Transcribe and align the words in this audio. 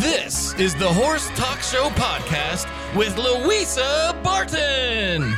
This 0.00 0.52
is 0.58 0.74
the 0.74 0.92
Horse 0.92 1.30
Talk 1.36 1.60
Show 1.60 1.88
podcast 1.90 2.66
with 2.94 3.16
Louisa 3.16 4.14
Barton. 4.22 5.34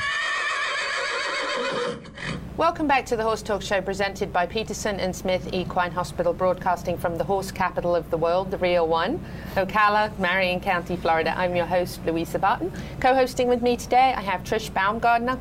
Welcome 2.57 2.89
back 2.89 3.07
to 3.07 3.17
the 3.17 3.23
Horse 3.23 3.41
Talk 3.41 3.63
Show 3.63 3.81
presented 3.81 4.33
by 4.33 4.47
Peterson 4.47 4.99
and 4.99 5.15
Smith 5.15 5.49
Equine 5.53 5.93
Hospital, 5.93 6.33
broadcasting 6.33 6.99
from 6.99 7.17
the 7.17 7.23
horse 7.23 7.53
capital 7.53 7.95
of 7.95 8.11
the 8.11 8.17
world, 8.17 8.51
the 8.51 8.59
real 8.59 8.89
one, 8.89 9.25
Ocala, 9.55 10.19
Marion 10.19 10.59
County, 10.59 10.97
Florida. 10.97 11.39
I'm 11.39 11.55
your 11.55 11.67
host, 11.67 12.05
Louisa 12.05 12.41
Barton. 12.41 12.73
Co 12.99 13.15
hosting 13.15 13.47
with 13.47 13.63
me 13.63 13.77
today, 13.77 14.13
I 14.17 14.23
have 14.23 14.43
Trish 14.43 14.73
Baumgardner, 14.73 15.39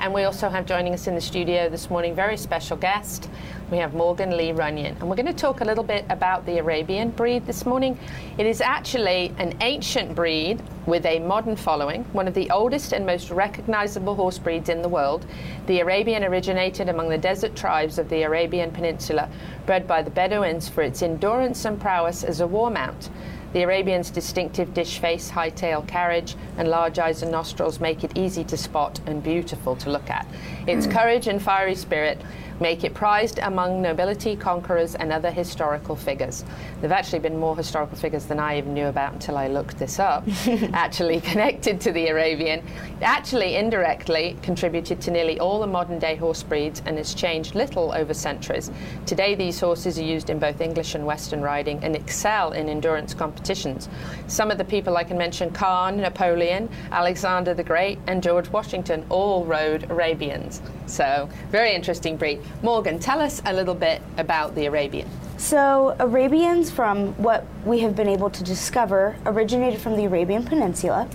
and 0.00 0.14
we 0.14 0.24
also 0.24 0.48
have 0.48 0.66
joining 0.66 0.94
us 0.94 1.06
in 1.06 1.14
the 1.14 1.20
studio 1.20 1.68
this 1.68 1.90
morning, 1.90 2.14
very 2.14 2.36
special 2.36 2.76
guest. 2.76 3.28
We 3.70 3.78
have 3.78 3.94
Morgan 3.94 4.36
Leigh 4.36 4.52
Runyon, 4.52 4.96
and 4.98 5.08
we're 5.08 5.16
going 5.16 5.26
to 5.26 5.32
talk 5.32 5.60
a 5.60 5.64
little 5.64 5.84
bit 5.84 6.04
about 6.08 6.46
the 6.46 6.58
Arabian 6.58 7.10
breed 7.10 7.46
this 7.46 7.66
morning. 7.66 7.98
It 8.38 8.46
is 8.46 8.60
actually 8.60 9.34
an 9.38 9.56
ancient 9.60 10.14
breed 10.14 10.62
with 10.86 11.04
a 11.04 11.18
modern 11.18 11.56
following, 11.56 12.04
one 12.12 12.28
of 12.28 12.34
the 12.34 12.48
oldest 12.50 12.92
and 12.92 13.04
most 13.04 13.30
recognizable 13.30 14.14
horse 14.14 14.38
breeds 14.38 14.68
in 14.68 14.82
the 14.82 14.88
world. 14.88 15.26
The 15.66 15.80
Arabian 15.80 16.24
originated 16.24 16.88
among 16.88 17.08
the 17.08 17.18
desert 17.18 17.54
tribes 17.56 17.98
of 17.98 18.08
the 18.08 18.22
Arabian 18.22 18.70
Peninsula, 18.70 19.28
bred 19.66 19.86
by 19.86 20.02
the 20.02 20.10
Bedouins 20.10 20.68
for 20.68 20.82
its 20.82 21.02
endurance 21.02 21.64
and 21.64 21.80
prowess 21.80 22.24
as 22.24 22.40
a 22.40 22.46
war 22.46 22.70
mount. 22.70 23.10
The 23.54 23.62
Arabian's 23.62 24.10
distinctive 24.10 24.74
dish 24.74 24.98
face, 24.98 25.30
high 25.30 25.48
tail 25.48 25.82
carriage, 25.82 26.36
and 26.58 26.68
large 26.68 26.98
eyes 26.98 27.22
and 27.22 27.32
nostrils 27.32 27.80
make 27.80 28.04
it 28.04 28.16
easy 28.16 28.44
to 28.44 28.56
spot 28.58 29.00
and 29.06 29.22
beautiful 29.22 29.74
to 29.76 29.90
look 29.90 30.10
at. 30.10 30.26
Its 30.68 30.86
courage 30.86 31.28
and 31.28 31.40
fiery 31.40 31.74
spirit 31.74 32.20
make 32.60 32.84
it 32.84 32.94
prized 32.94 33.38
among 33.42 33.80
nobility, 33.80 34.36
conquerors, 34.36 34.94
and 34.94 35.12
other 35.12 35.30
historical 35.30 35.94
figures. 35.94 36.42
There 36.80 36.90
have 36.90 36.92
actually 36.92 37.20
been 37.20 37.38
more 37.38 37.56
historical 37.56 37.96
figures 37.96 38.26
than 38.26 38.38
I 38.38 38.58
even 38.58 38.74
knew 38.74 38.86
about 38.86 39.12
until 39.12 39.36
I 39.36 39.48
looked 39.48 39.78
this 39.78 39.98
up, 39.98 40.24
actually 40.72 41.20
connected 41.20 41.80
to 41.82 41.92
the 41.92 42.08
Arabian. 42.08 42.62
Actually, 43.00 43.56
indirectly 43.56 44.36
contributed 44.42 45.00
to 45.02 45.10
nearly 45.10 45.38
all 45.38 45.60
the 45.60 45.66
modern 45.66 45.98
day 45.98 46.16
horse 46.16 46.42
breeds 46.42 46.82
and 46.84 46.98
has 46.98 47.14
changed 47.14 47.54
little 47.54 47.92
over 47.92 48.14
centuries. 48.14 48.70
Today, 49.06 49.34
these 49.34 49.60
horses 49.60 49.98
are 49.98 50.04
used 50.04 50.30
in 50.30 50.38
both 50.38 50.60
English 50.60 50.94
and 50.94 51.06
Western 51.06 51.40
riding 51.40 51.82
and 51.84 51.94
excel 51.94 52.52
in 52.52 52.68
endurance 52.68 53.14
competitions. 53.14 53.88
Some 54.26 54.50
of 54.50 54.58
the 54.58 54.64
people 54.64 54.96
I 54.96 55.04
can 55.04 55.18
mention 55.18 55.50
Khan, 55.50 55.98
Napoleon, 55.98 56.68
Alexander 56.90 57.54
the 57.54 57.64
Great, 57.64 57.98
and 58.06 58.22
George 58.22 58.48
Washington 58.48 59.04
all 59.08 59.44
rode 59.44 59.90
Arabians. 59.90 60.57
So, 60.86 61.28
very 61.50 61.74
interesting 61.74 62.16
breed. 62.16 62.40
Morgan, 62.62 62.98
tell 62.98 63.20
us 63.20 63.42
a 63.44 63.52
little 63.52 63.74
bit 63.74 64.00
about 64.16 64.54
the 64.54 64.66
Arabian. 64.66 65.08
So, 65.36 65.96
Arabians, 66.00 66.70
from 66.70 67.12
what 67.14 67.46
we 67.64 67.80
have 67.80 67.94
been 67.94 68.08
able 68.08 68.30
to 68.30 68.42
discover, 68.42 69.16
originated 69.26 69.80
from 69.80 69.96
the 69.96 70.04
Arabian 70.04 70.44
Peninsula 70.44 71.08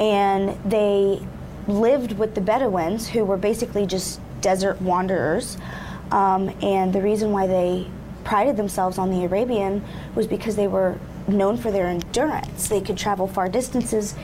and 0.00 0.58
they 0.64 1.20
lived 1.68 2.18
with 2.18 2.34
the 2.34 2.40
Bedouins, 2.40 3.08
who 3.08 3.24
were 3.24 3.36
basically 3.36 3.86
just 3.86 4.18
desert 4.40 4.80
wanderers. 4.80 5.58
Um, 6.10 6.50
and 6.62 6.92
the 6.92 7.02
reason 7.02 7.32
why 7.32 7.46
they 7.46 7.86
prided 8.24 8.56
themselves 8.56 8.98
on 8.98 9.10
the 9.10 9.24
Arabian 9.24 9.84
was 10.14 10.26
because 10.26 10.56
they 10.56 10.66
were 10.66 10.98
known 11.28 11.56
for 11.56 11.70
their 11.70 11.86
endurance. 11.86 12.68
They 12.68 12.80
could 12.80 12.96
travel 12.96 13.28
far 13.28 13.48
distances, 13.48 14.14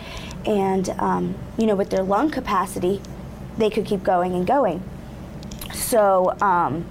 and 0.47 0.88
um, 0.98 1.34
you 1.58 1.66
know, 1.66 1.77
with 1.77 1.91
their 1.91 2.03
lung 2.03 2.31
capacity, 2.31 3.00
they 3.58 3.70
could 3.70 3.86
keep 3.86 4.02
going 4.02 4.34
and 4.34 4.46
going. 4.46 4.82
So, 5.74 6.36
um, 6.40 6.86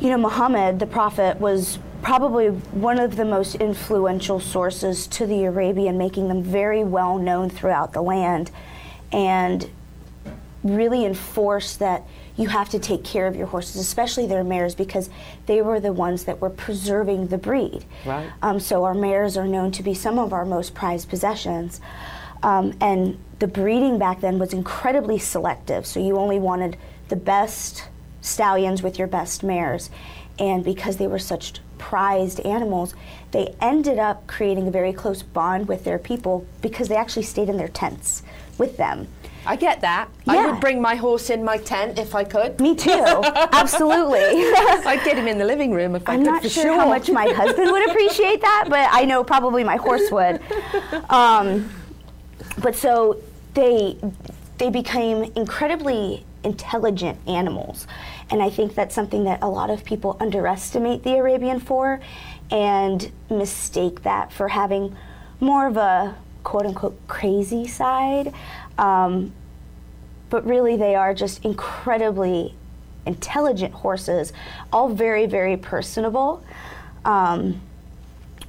you 0.00 0.10
know, 0.10 0.18
Muhammad, 0.18 0.78
the 0.78 0.86
prophet, 0.86 1.40
was 1.40 1.78
probably 2.02 2.48
one 2.48 2.98
of 2.98 3.16
the 3.16 3.24
most 3.24 3.54
influential 3.56 4.38
sources 4.38 5.06
to 5.06 5.26
the 5.26 5.44
Arabian, 5.44 5.96
making 5.96 6.28
them 6.28 6.42
very 6.42 6.84
well 6.84 7.18
known 7.18 7.48
throughout 7.48 7.92
the 7.92 8.02
land, 8.02 8.50
and 9.12 9.70
really 10.62 11.04
enforced 11.04 11.78
that 11.78 12.02
you 12.36 12.48
have 12.48 12.68
to 12.68 12.78
take 12.78 13.04
care 13.04 13.26
of 13.26 13.36
your 13.36 13.46
horses, 13.46 13.76
especially 13.76 14.26
their 14.26 14.42
mares, 14.42 14.74
because 14.74 15.08
they 15.46 15.62
were 15.62 15.78
the 15.78 15.92
ones 15.92 16.24
that 16.24 16.40
were 16.40 16.50
preserving 16.50 17.28
the 17.28 17.38
breed. 17.38 17.84
Right. 18.04 18.30
Um, 18.42 18.58
so 18.58 18.84
our 18.84 18.94
mares 18.94 19.36
are 19.36 19.46
known 19.46 19.70
to 19.72 19.82
be 19.82 19.94
some 19.94 20.18
of 20.18 20.32
our 20.32 20.44
most 20.44 20.74
prized 20.74 21.08
possessions. 21.08 21.80
Um, 22.44 22.76
and 22.80 23.18
the 23.38 23.46
breeding 23.48 23.98
back 23.98 24.20
then 24.20 24.38
was 24.38 24.52
incredibly 24.52 25.18
selective, 25.18 25.86
so 25.86 25.98
you 25.98 26.18
only 26.18 26.38
wanted 26.38 26.76
the 27.08 27.16
best 27.16 27.88
stallions 28.20 28.82
with 28.82 28.98
your 28.98 29.08
best 29.08 29.42
mares. 29.42 29.90
And 30.38 30.62
because 30.62 30.98
they 30.98 31.06
were 31.06 31.18
such 31.18 31.60
prized 31.78 32.40
animals, 32.40 32.94
they 33.30 33.54
ended 33.60 33.98
up 33.98 34.26
creating 34.26 34.68
a 34.68 34.70
very 34.70 34.92
close 34.92 35.22
bond 35.22 35.68
with 35.68 35.84
their 35.84 35.98
people 35.98 36.46
because 36.60 36.88
they 36.88 36.96
actually 36.96 37.22
stayed 37.22 37.48
in 37.48 37.56
their 37.56 37.68
tents 37.68 38.22
with 38.58 38.76
them. 38.76 39.08
I 39.46 39.56
get 39.56 39.80
that. 39.82 40.08
I 40.26 40.46
would 40.46 40.60
bring 40.60 40.80
my 40.80 40.94
horse 40.96 41.30
in 41.30 41.44
my 41.44 41.58
tent 41.58 41.98
if 41.98 42.14
I 42.14 42.24
could. 42.24 42.60
Me 42.60 42.74
too, 42.74 42.90
absolutely. 43.52 44.18
I'd 44.20 45.02
get 45.04 45.16
him 45.16 45.28
in 45.28 45.38
the 45.38 45.44
living 45.44 45.72
room 45.72 45.94
if 45.94 46.08
I 46.08 46.14
I'm 46.14 46.20
could 46.20 46.26
not 46.26 46.42
for 46.42 46.48
sure, 46.48 46.74
how 46.74 46.88
much 46.88 47.10
my 47.10 47.26
husband 47.26 47.70
would 47.70 47.88
appreciate 47.88 48.40
that, 48.40 48.66
but 48.68 48.88
I 48.90 49.04
know 49.04 49.24
probably 49.24 49.64
my 49.64 49.76
horse 49.76 50.10
would. 50.10 50.40
Um, 51.10 51.70
but 52.58 52.74
so 52.74 53.20
they 53.54 53.96
they 54.58 54.70
became 54.70 55.32
incredibly 55.34 56.24
intelligent 56.44 57.18
animals, 57.26 57.86
and 58.30 58.42
I 58.42 58.50
think 58.50 58.74
that's 58.74 58.94
something 58.94 59.24
that 59.24 59.42
a 59.42 59.48
lot 59.48 59.70
of 59.70 59.84
people 59.84 60.16
underestimate 60.20 61.02
the 61.02 61.16
Arabian 61.16 61.60
for, 61.60 62.00
and 62.50 63.10
mistake 63.30 64.02
that 64.02 64.32
for 64.32 64.48
having 64.48 64.96
more 65.40 65.66
of 65.66 65.76
a 65.76 66.16
quote 66.44 66.66
unquote 66.66 66.98
crazy 67.08 67.66
side. 67.66 68.32
Um, 68.78 69.32
but 70.30 70.44
really 70.46 70.76
they 70.76 70.94
are 70.94 71.14
just 71.14 71.44
incredibly 71.44 72.54
intelligent 73.06 73.72
horses, 73.72 74.32
all 74.72 74.88
very, 74.88 75.26
very 75.26 75.56
personable. 75.56 76.42
Um, 77.04 77.60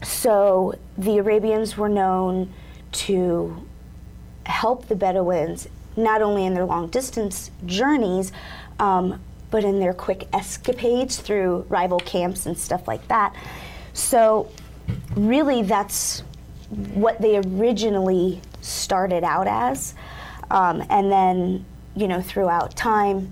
so 0.01 0.77
the 0.97 1.17
Arabians 1.17 1.77
were 1.77 1.89
known 1.89 2.53
to 2.91 3.66
help 4.45 4.88
the 4.88 4.95
Bedouins 4.95 5.67
not 5.97 6.22
only 6.22 6.45
in 6.45 6.53
their 6.53 6.66
long 6.66 6.88
distance 6.88 7.51
journeys, 7.66 8.31
um, 8.79 9.19
but 9.50 9.63
in 9.63 9.79
their 9.79 9.94
quick 9.94 10.28
escapades 10.33 11.17
through 11.17 11.66
rival 11.69 12.00
camps 12.00 12.45
and 12.45 12.57
stuff 12.57 12.88
like 12.88 13.07
that. 13.07 13.34
So, 13.94 14.51
really, 15.16 15.61
that's 15.61 16.22
what 16.94 17.22
they 17.22 17.38
originally 17.38 18.41
started 18.61 19.23
out 19.23 19.47
as. 19.47 19.94
Um, 20.51 20.84
and 20.89 21.11
then, 21.11 21.66
you 21.95 22.07
know, 22.07 22.22
throughout 22.22 22.75
time, 22.75 23.31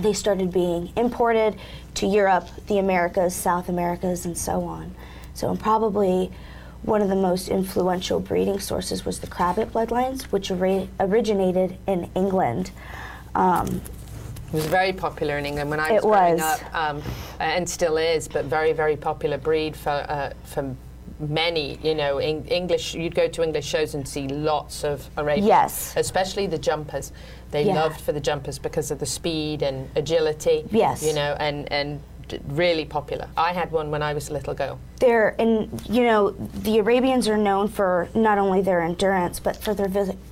they 0.00 0.12
started 0.12 0.52
being 0.52 0.92
imported 0.96 1.56
to 1.94 2.06
Europe, 2.06 2.48
the 2.66 2.78
Americas, 2.78 3.34
South 3.34 3.68
Americas, 3.68 4.24
and 4.24 4.38
so 4.38 4.64
on. 4.64 4.94
So, 5.34 5.50
and 5.50 5.60
probably 5.60 6.30
one 6.82 7.02
of 7.02 7.08
the 7.08 7.16
most 7.16 7.48
influential 7.48 8.20
breeding 8.20 8.58
sources 8.58 9.04
was 9.04 9.20
the 9.20 9.26
Crabbet 9.26 9.72
bloodlines, 9.72 10.22
which 10.24 10.50
ori- 10.50 10.88
originated 10.98 11.76
in 11.86 12.10
England. 12.14 12.70
Um, 13.34 13.80
It 14.48 14.54
was 14.54 14.66
very 14.66 14.92
popular 14.92 15.38
in 15.38 15.46
England 15.46 15.70
when 15.70 15.78
I 15.78 15.92
was 15.92 16.02
growing 16.02 16.34
was. 16.34 16.42
up, 16.42 16.74
um, 16.74 17.02
and 17.38 17.68
still 17.68 17.96
is, 17.96 18.26
but 18.26 18.46
very, 18.46 18.72
very 18.72 18.96
popular 18.96 19.38
breed 19.38 19.76
for 19.76 19.90
uh, 20.08 20.32
for 20.44 20.74
many. 21.20 21.78
You 21.84 21.94
know, 21.94 22.18
in 22.18 22.44
English. 22.46 22.94
You'd 22.94 23.14
go 23.14 23.28
to 23.28 23.42
English 23.44 23.66
shows 23.66 23.94
and 23.94 24.08
see 24.08 24.26
lots 24.26 24.82
of 24.84 25.08
Arabians. 25.16 25.46
Yes. 25.46 25.92
especially 25.96 26.46
the 26.48 26.58
jumpers. 26.58 27.12
They 27.52 27.62
Yeah. 27.64 27.74
loved 27.82 28.00
for 28.00 28.12
the 28.12 28.20
jumpers 28.20 28.58
because 28.58 28.90
of 28.90 28.98
the 28.98 29.06
speed 29.06 29.62
and 29.62 29.88
agility. 29.94 30.64
Yes. 30.72 31.02
you 31.02 31.12
know, 31.12 31.36
and 31.38 31.70
and 31.72 32.00
really 32.48 32.84
popular. 32.84 33.28
I 33.36 33.52
had 33.52 33.70
one 33.72 33.90
when 33.90 34.02
I 34.02 34.14
was 34.14 34.28
a 34.28 34.32
little 34.32 34.54
girl. 34.54 34.78
they're 34.98 35.34
and 35.38 35.68
you 35.88 36.02
know 36.02 36.30
the 36.30 36.78
Arabians 36.78 37.28
are 37.28 37.36
known 37.36 37.68
for 37.68 38.08
not 38.14 38.38
only 38.38 38.60
their 38.62 38.80
endurance 38.80 39.40
but 39.40 39.56
for 39.56 39.74
their 39.74 39.88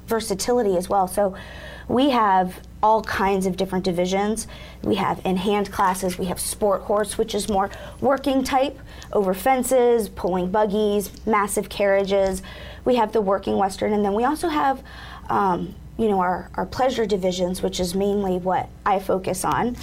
versatility 0.06 0.76
as 0.76 0.88
well. 0.88 1.08
So 1.08 1.34
we 1.88 2.10
have 2.10 2.60
all 2.82 3.02
kinds 3.02 3.46
of 3.46 3.56
different 3.56 3.84
divisions. 3.84 4.46
We 4.82 4.96
have 4.96 5.20
in 5.24 5.36
hand 5.36 5.72
classes. 5.72 6.18
We 6.18 6.26
have 6.26 6.38
sport 6.38 6.82
horse, 6.82 7.18
which 7.18 7.34
is 7.34 7.48
more 7.48 7.70
working 8.00 8.44
type 8.44 8.78
over 9.12 9.34
fences, 9.34 10.08
pulling 10.08 10.50
buggies, 10.50 11.10
massive 11.26 11.68
carriages. 11.68 12.42
We 12.84 12.96
have 12.96 13.12
the 13.12 13.20
working 13.20 13.56
western, 13.56 13.92
and 13.92 14.04
then 14.04 14.14
we 14.14 14.24
also 14.24 14.48
have. 14.48 14.82
Um, 15.28 15.74
you 15.98 16.08
know 16.08 16.20
our, 16.20 16.48
our 16.54 16.64
pleasure 16.64 17.04
divisions, 17.04 17.60
which 17.60 17.80
is 17.80 17.94
mainly 17.94 18.38
what 18.38 18.68
I 18.86 19.00
focus 19.00 19.44
on. 19.44 19.76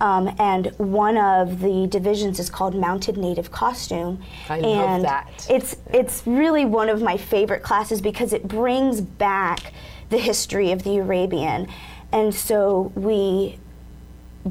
Um, 0.00 0.34
and 0.38 0.66
one 0.78 1.16
of 1.16 1.60
the 1.60 1.86
divisions 1.86 2.38
is 2.40 2.50
called 2.50 2.74
Mounted 2.74 3.16
Native 3.16 3.50
Costume. 3.50 4.22
I 4.48 4.60
love 4.60 4.88
and 4.88 5.04
that. 5.04 5.46
It's 5.48 5.76
it's 5.92 6.26
really 6.26 6.64
one 6.64 6.88
of 6.88 7.00
my 7.00 7.16
favorite 7.16 7.62
classes 7.62 8.00
because 8.00 8.32
it 8.32 8.46
brings 8.48 9.00
back 9.00 9.72
the 10.10 10.18
history 10.18 10.72
of 10.72 10.82
the 10.82 10.98
Arabian, 10.98 11.68
and 12.12 12.34
so 12.34 12.92
we 12.94 13.58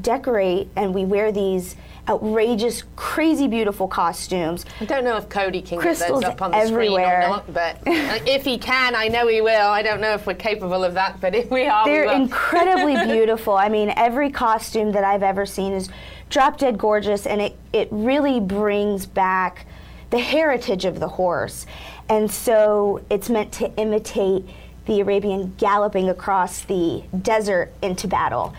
decorate 0.00 0.68
and 0.74 0.94
we 0.94 1.04
wear 1.04 1.30
these 1.30 1.76
outrageous, 2.08 2.84
crazy, 2.96 3.48
beautiful 3.48 3.88
costumes. 3.88 4.64
I 4.80 4.84
don't 4.84 5.04
know 5.04 5.16
if 5.16 5.28
Cody 5.28 5.62
can 5.62 5.78
Crystals 5.78 6.20
get 6.20 6.26
those 6.26 6.32
up 6.34 6.42
on 6.42 6.50
the 6.50 6.56
everywhere. 6.58 7.22
screen 7.22 7.24
or 7.24 7.28
not, 7.28 7.52
but 7.52 7.76
uh, 7.86 8.18
if 8.26 8.44
he 8.44 8.58
can, 8.58 8.94
I 8.94 9.08
know 9.08 9.26
he 9.28 9.40
will. 9.40 9.68
I 9.68 9.82
don't 9.82 10.00
know 10.00 10.14
if 10.14 10.26
we're 10.26 10.34
capable 10.34 10.84
of 10.84 10.94
that, 10.94 11.20
but 11.20 11.34
if 11.34 11.50
we 11.50 11.66
are, 11.66 11.84
They're 11.84 12.06
we 12.06 12.14
incredibly 12.14 12.94
beautiful. 13.12 13.54
I 13.54 13.68
mean, 13.68 13.92
every 13.96 14.30
costume 14.30 14.92
that 14.92 15.04
I've 15.04 15.22
ever 15.22 15.46
seen 15.46 15.72
is 15.72 15.88
drop 16.30 16.58
dead 16.58 16.78
gorgeous, 16.78 17.26
and 17.26 17.40
it, 17.40 17.56
it 17.72 17.88
really 17.90 18.40
brings 18.40 19.06
back 19.06 19.66
the 20.10 20.18
heritage 20.18 20.84
of 20.84 21.00
the 21.00 21.08
horse. 21.08 21.66
And 22.08 22.30
so 22.30 23.02
it's 23.10 23.30
meant 23.30 23.52
to 23.54 23.74
imitate 23.76 24.44
the 24.86 25.00
Arabian 25.00 25.54
galloping 25.56 26.10
across 26.10 26.62
the 26.62 27.02
desert 27.22 27.72
into 27.82 28.06
battle. 28.06 28.54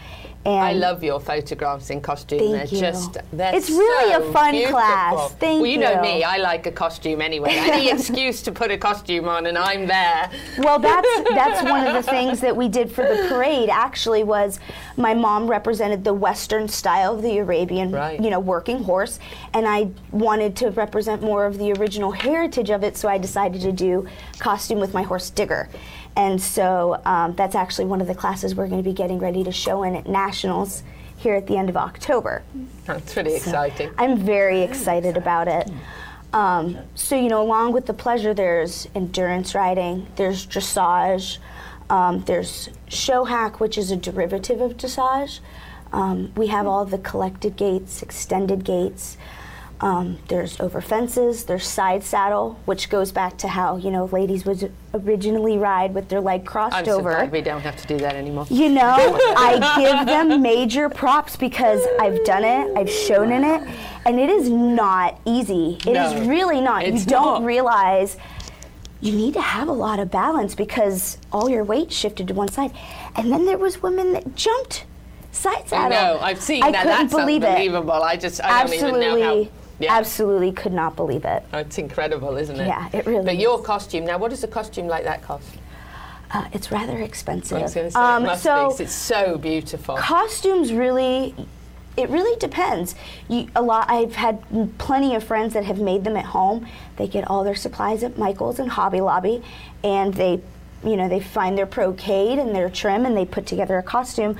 And 0.45 0.53
I 0.63 0.73
love 0.73 1.03
your 1.03 1.19
photographs 1.19 1.89
in 1.89 2.01
costume. 2.01 2.37
Thank 2.37 2.51
they're 2.51 2.65
you. 2.67 2.79
just 2.79 3.17
they're 3.33 3.55
It's 3.55 3.69
really 3.69 4.11
so 4.13 4.29
a 4.29 4.31
fun 4.31 4.51
beautiful. 4.51 4.77
class. 4.79 5.31
Thank 5.33 5.61
well, 5.61 5.71
you. 5.71 5.79
know 5.79 5.93
you. 5.95 6.01
me. 6.01 6.23
I 6.23 6.37
like 6.37 6.67
a 6.67 6.71
costume 6.71 7.19
anyway. 7.21 7.49
Any 7.51 7.89
excuse 7.95 8.43
to 8.43 8.51
put 8.51 8.69
a 8.69 8.77
costume 8.77 9.27
on, 9.27 9.47
and 9.47 9.57
I'm 9.57 9.87
there. 9.87 10.29
Well, 10.59 10.77
that's 10.77 11.07
that's 11.29 11.63
one 11.63 11.87
of 11.87 11.93
the 11.93 12.03
things 12.03 12.41
that 12.41 12.55
we 12.55 12.67
did 12.69 12.91
for 12.91 13.01
the 13.03 13.25
parade. 13.27 13.69
Actually, 13.69 14.23
was 14.23 14.59
my 14.97 15.15
mom 15.15 15.47
represented 15.47 16.03
the 16.03 16.13
Western 16.13 16.67
style 16.67 17.15
of 17.15 17.23
the 17.23 17.39
Arabian, 17.39 17.91
Right. 17.91 18.21
you 18.21 18.29
know, 18.29 18.39
working 18.39 18.83
horse, 18.83 19.19
and 19.53 19.67
I 19.67 19.89
wanted 20.11 20.55
to 20.57 20.69
represent 20.69 21.23
more 21.23 21.45
of 21.45 21.57
the 21.57 21.71
original 21.73 22.11
heritage 22.11 22.69
of 22.69 22.83
it. 22.83 22.97
So 22.97 23.09
I 23.09 23.17
decided 23.17 23.61
to 23.61 23.71
do 23.71 24.07
costume 24.39 24.79
with 24.79 24.93
my 24.93 25.01
horse 25.01 25.29
Digger, 25.31 25.69
and 26.15 26.41
so 26.41 27.01
um, 27.05 27.35
that's 27.35 27.55
actually 27.55 27.85
one 27.85 28.01
of 28.01 28.07
the 28.07 28.15
classes 28.15 28.55
we're 28.55 28.67
going 28.67 28.81
to 28.81 28.89
be 28.89 28.93
getting 28.93 29.19
ready 29.19 29.43
to 29.43 29.51
show 29.51 29.83
in 29.83 29.95
at 29.95 30.07
nationals 30.07 30.83
here 31.17 31.35
at 31.35 31.47
the 31.47 31.57
end 31.57 31.69
of 31.69 31.77
October. 31.77 32.43
That's 32.85 33.13
pretty 33.13 33.35
exciting. 33.35 33.91
I'm 33.97 34.17
very 34.17 34.61
excited 34.61 35.17
about 35.17 35.47
it. 35.47 35.69
Um, 36.33 36.77
so, 36.95 37.15
you 37.15 37.29
know, 37.29 37.41
along 37.41 37.73
with 37.73 37.85
the 37.85 37.93
pleasure, 37.93 38.33
there's 38.33 38.87
endurance 38.93 39.55
riding, 39.55 40.07
there's 40.17 40.45
dressage, 40.45 41.37
um, 41.89 42.23
there's 42.25 42.69
show 42.87 43.23
hack, 43.23 43.59
which 43.59 43.77
is 43.77 43.91
a 43.91 43.95
derivative 43.95 44.59
of 44.59 44.75
dressage. 44.75 45.39
Um, 45.93 46.33
we 46.35 46.47
have 46.47 46.67
all 46.67 46.83
the 46.83 46.97
collected 46.97 47.55
gaits, 47.55 48.01
extended 48.01 48.65
gaits. 48.65 49.17
Um, 49.81 50.19
there's 50.29 50.57
over 50.61 50.79
fences. 50.79 51.43
There's 51.43 51.67
side 51.67 52.01
saddle, 52.01 52.57
which 52.63 52.89
goes 52.89 53.11
back 53.11 53.37
to 53.39 53.47
how 53.49 53.75
you 53.75 53.91
know 53.91 54.05
ladies 54.05 54.45
would 54.45 54.71
originally 54.93 55.57
ride 55.57 55.93
with 55.93 56.07
their 56.07 56.21
leg 56.21 56.45
crossed 56.45 56.77
I'm 56.77 56.85
so 56.85 56.99
over. 56.99 57.09
glad 57.11 57.31
we 57.31 57.41
don't 57.41 57.59
have 57.61 57.75
to 57.77 57.85
do 57.87 57.97
that 57.97 58.15
anymore. 58.15 58.47
You 58.49 58.69
know, 58.69 58.81
I 59.37 59.75
give 59.77 60.07
them 60.07 60.41
major 60.41 60.87
props 60.89 61.35
because 61.35 61.81
I've 61.99 62.23
done 62.23 62.45
it, 62.45 62.77
I've 62.77 62.89
shown 62.89 63.33
in 63.33 63.43
it, 63.43 63.61
and 64.05 64.17
it 64.17 64.29
is 64.29 64.49
not 64.49 65.19
easy. 65.25 65.77
It 65.85 65.97
is 65.97 66.13
No, 66.13 66.25
really 66.25 66.61
not. 66.61 66.85
you 66.87 66.93
don't 67.03 67.41
not. 67.41 67.43
realize 67.43 68.15
you 69.01 69.11
need 69.11 69.33
to 69.33 69.41
have 69.41 69.67
a 69.67 69.73
lot 69.73 69.99
of 69.99 70.09
balance 70.09 70.55
because 70.55 71.17
all 71.33 71.49
your 71.49 71.65
weight 71.65 71.91
shifted 71.91 72.29
to 72.29 72.33
one 72.33 72.47
side. 72.47 72.71
And 73.17 73.29
then 73.29 73.45
there 73.45 73.57
was 73.57 73.83
women 73.83 74.13
that 74.13 74.35
jumped 74.37 74.85
side 75.33 75.63
I 75.63 75.67
saddle. 75.67 75.89
know. 75.89 76.19
I've 76.21 76.41
seen 76.41 76.63
I 76.63 76.71
that. 76.71 76.83
couldn't 76.83 76.97
That's 77.09 77.13
believe 77.13 77.43
it. 77.43 77.49
unbelievable. 77.49 77.91
I 77.91 78.15
just 78.15 78.41
I 78.41 78.61
Absolutely, 78.61 79.01
don't 79.01 79.17
even 79.17 79.19
know 79.19 79.43
how. 79.43 79.49
Yeah. 79.79 79.93
absolutely 79.97 80.51
could 80.51 80.73
not 80.73 80.95
believe 80.95 81.25
it. 81.25 81.43
Oh, 81.53 81.59
It's 81.59 81.77
incredible, 81.77 82.37
isn't 82.37 82.59
it? 82.59 82.67
Yeah, 82.67 82.89
it 82.93 83.05
really 83.05 83.25
But 83.25 83.37
your 83.37 83.61
costume 83.61 84.05
now, 84.05 84.17
what 84.17 84.29
does 84.29 84.43
a 84.43 84.47
costume 84.47 84.87
like 84.87 85.03
that 85.03 85.21
cost? 85.21 85.49
Uh, 86.31 86.45
it's 86.53 86.71
rather 86.71 86.97
expensive. 86.99 87.57
I 87.57 87.61
was 87.63 87.73
going 87.73 87.87
to 87.87 87.91
say 87.91 87.99
Um, 87.99 88.23
it 88.23 88.27
must 88.27 88.43
so 88.43 88.75
be. 88.77 88.83
It's 88.83 88.93
so 88.93 89.37
beautiful. 89.37 89.95
costumes 89.97 90.71
really 90.73 91.35
it 91.97 92.09
really 92.09 92.37
depends 92.39 92.93
you, 93.29 93.47
a 93.55 93.61
lot 93.61 93.89
i've 93.89 94.15
had 94.15 94.43
plenty 94.77 95.15
of 95.15 95.23
friends 95.23 95.53
that 95.53 95.63
have 95.63 95.79
made 95.79 96.03
them 96.03 96.17
at 96.17 96.25
home 96.25 96.67
they 96.97 97.07
get 97.07 97.25
all 97.29 97.45
their 97.45 97.55
supplies 97.55 98.03
at 98.03 98.17
michael's 98.17 98.59
and 98.59 98.69
hobby 98.71 98.99
lobby 98.99 99.41
and 99.81 100.13
they 100.15 100.41
you 100.83 100.97
know 100.97 101.07
they 101.07 101.21
find 101.21 101.57
their 101.57 101.65
brocade 101.65 102.37
and 102.37 102.53
their 102.53 102.69
trim 102.69 103.05
and 103.05 103.15
they 103.15 103.23
put 103.23 103.45
together 103.45 103.77
a 103.77 103.83
costume 103.83 104.37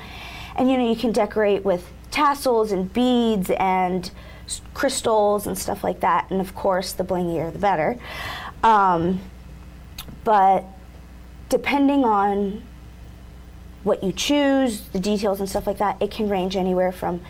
and 0.56 0.70
you 0.70 0.76
know 0.76 0.86
you 0.86 0.96
can 0.96 1.12
decorate 1.12 1.64
with 1.64 1.88
tassels 2.10 2.72
and 2.72 2.92
beads 2.92 3.50
and 3.58 4.10
crystals 4.74 5.46
and 5.46 5.58
stuff 5.58 5.82
like 5.82 6.00
that 6.00 6.30
and 6.30 6.40
of 6.40 6.54
course 6.54 6.92
the 6.92 7.04
blingier 7.04 7.52
the 7.52 7.58
better 7.58 7.98
um, 8.62 9.20
but 10.24 10.64
depending 11.48 12.04
on 12.04 12.62
what 13.86 14.02
you 14.02 14.10
choose, 14.12 14.80
the 14.88 14.98
details 14.98 15.38
and 15.38 15.48
stuff 15.48 15.66
like 15.66 15.78
that, 15.78 16.00
it 16.02 16.10
can 16.10 16.28
range 16.28 16.56
anywhere 16.56 16.90
from 16.90 17.20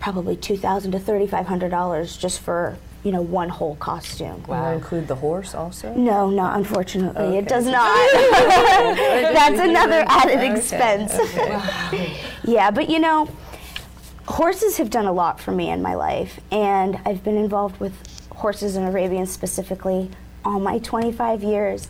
probably 0.00 0.34
two 0.34 0.56
thousand 0.56 0.92
to 0.92 0.98
thirty 0.98 1.26
five 1.26 1.46
hundred 1.46 1.68
dollars 1.70 2.16
just 2.16 2.40
for 2.40 2.78
you 3.04 3.12
know 3.12 3.20
one 3.20 3.50
whole 3.50 3.76
costume. 3.76 4.42
Will 4.44 4.54
that 4.54 4.72
include 4.72 5.06
the 5.06 5.16
horse 5.16 5.54
also? 5.54 5.92
No, 5.94 6.30
not 6.30 6.56
unfortunately, 6.56 7.36
it 7.36 7.46
does 7.46 7.66
not. 7.66 8.12
That's 9.34 9.60
another 9.60 10.04
added 10.08 10.38
Okay, 10.38 10.56
expense. 10.56 11.12
yeah, 12.44 12.70
but 12.70 12.88
you 12.88 12.98
know, 12.98 13.28
horses 14.32 14.78
have 14.78 14.88
done 14.88 15.04
a 15.04 15.12
lot 15.12 15.38
for 15.38 15.52
me 15.52 15.68
in 15.68 15.82
my 15.82 15.94
life, 15.94 16.40
and 16.50 16.98
I've 17.04 17.22
been 17.22 17.36
involved 17.36 17.78
with 17.78 17.92
horses 18.30 18.76
and 18.76 18.88
Arabians 18.88 19.30
specifically 19.30 20.10
all 20.42 20.58
my 20.58 20.78
25 20.78 21.42
years. 21.42 21.88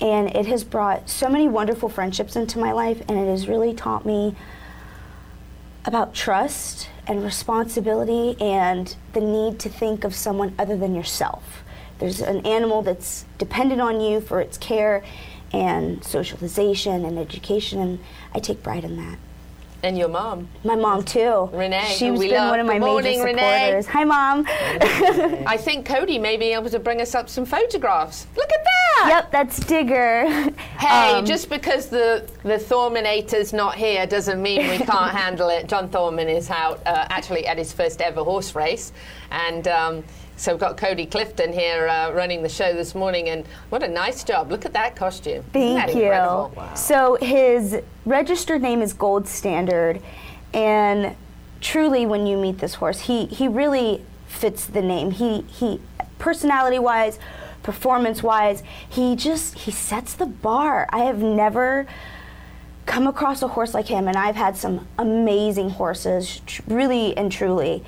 And 0.00 0.28
it 0.28 0.46
has 0.46 0.62
brought 0.62 1.10
so 1.10 1.28
many 1.28 1.48
wonderful 1.48 1.88
friendships 1.88 2.36
into 2.36 2.60
my 2.60 2.70
life, 2.70 3.02
and 3.08 3.18
it 3.18 3.26
has 3.26 3.48
really 3.48 3.74
taught 3.74 4.06
me 4.06 4.36
about 5.84 6.14
trust 6.14 6.88
and 7.08 7.24
responsibility 7.24 8.40
and 8.40 8.94
the 9.12 9.20
need 9.20 9.58
to 9.58 9.68
think 9.68 10.04
of 10.04 10.14
someone 10.14 10.54
other 10.60 10.76
than 10.76 10.94
yourself. 10.94 11.64
There's 11.98 12.20
an 12.20 12.46
animal 12.46 12.82
that's 12.82 13.24
dependent 13.38 13.80
on 13.80 14.00
you 14.00 14.20
for 14.20 14.40
its 14.40 14.56
care 14.56 15.02
and 15.52 16.02
socialization 16.04 17.04
and 17.04 17.18
education, 17.18 17.80
and 17.80 17.98
I 18.32 18.38
take 18.38 18.62
pride 18.62 18.84
in 18.84 18.96
that. 18.98 19.18
And 19.82 19.98
your 19.98 20.08
mom. 20.08 20.48
My 20.64 20.76
mom 20.76 21.02
too. 21.02 21.48
Renee, 21.52 21.84
she's 21.96 22.18
been 22.18 22.30
love. 22.30 22.50
one 22.50 22.60
of 22.60 22.66
my 22.66 22.74
Good 22.74 22.80
morning, 22.84 23.18
major 23.18 23.24
Renee. 23.24 23.60
supporters. 23.82 23.86
Hi, 23.86 24.04
mom. 24.04 24.44
I 25.46 25.56
think 25.58 25.86
Cody 25.86 26.18
may 26.18 26.36
be 26.36 26.52
able 26.52 26.70
to 26.70 26.78
bring 26.78 27.00
us 27.00 27.14
up 27.14 27.28
some 27.28 27.44
photographs. 27.44 28.26
Look 28.36 28.50
at 28.52 28.64
that! 28.64 29.06
yep, 29.08 29.30
that's 29.32 29.58
Digger. 29.60 30.26
Hey, 30.78 31.12
Um, 31.14 31.24
just 31.24 31.48
because 31.48 31.86
the 31.88 32.28
the 32.44 32.58
Thorminator's 32.58 33.52
not 33.52 33.74
here 33.74 34.06
doesn't 34.06 34.40
mean 34.40 34.68
we 34.68 34.78
can't 34.86 35.10
handle 35.16 35.48
it. 35.48 35.68
John 35.68 35.88
Thorman 35.88 36.28
is 36.28 36.50
out 36.50 36.80
uh, 36.86 37.06
actually 37.10 37.46
at 37.46 37.58
his 37.58 37.72
first 37.72 38.00
ever 38.00 38.22
horse 38.22 38.54
race, 38.54 38.92
and 39.30 39.66
um, 39.68 40.04
so 40.42 40.50
we've 40.50 40.60
got 40.60 40.76
Cody 40.76 41.06
Clifton 41.06 41.52
here 41.52 41.86
uh, 41.86 42.10
running 42.10 42.42
the 42.42 42.48
show 42.48 42.74
this 42.74 42.96
morning. 42.96 43.28
And 43.28 43.46
what 43.68 43.84
a 43.84 43.88
nice 43.88 44.24
job! 44.24 44.50
Look 44.50 44.66
at 44.66 44.72
that 44.72 44.96
costume. 44.96 45.44
Thank 45.52 45.76
that 45.76 45.94
you. 45.94 46.02
incredible? 46.02 46.52
So 46.74 47.16
his 47.22 47.80
registered 48.04 48.60
name 48.60 48.82
is 48.82 48.92
Gold 48.92 49.28
Standard, 49.28 50.02
and 50.52 51.14
truly, 51.60 52.06
when 52.06 52.26
you 52.26 52.36
meet 52.36 52.58
this 52.58 52.74
horse, 52.74 53.02
he 53.02 53.26
he 53.26 53.46
really 53.46 54.04
fits 54.26 54.66
the 54.66 54.82
name. 54.82 55.12
He 55.12 55.42
he, 55.42 55.80
personality 56.18 56.80
wise, 56.80 57.20
performance 57.62 58.20
wise, 58.20 58.64
he 58.88 59.14
just 59.14 59.54
he 59.60 59.70
sets 59.70 60.14
the 60.14 60.26
bar. 60.26 60.88
I 60.90 61.04
have 61.04 61.20
never 61.20 61.86
come 62.84 63.06
across 63.06 63.42
a 63.42 63.48
horse 63.48 63.74
like 63.74 63.86
him, 63.86 64.08
and 64.08 64.16
I've 64.16 64.34
had 64.34 64.56
some 64.56 64.88
amazing 64.98 65.70
horses, 65.70 66.40
tr- 66.46 66.62
really 66.66 67.16
and 67.16 67.30
truly. 67.30 67.84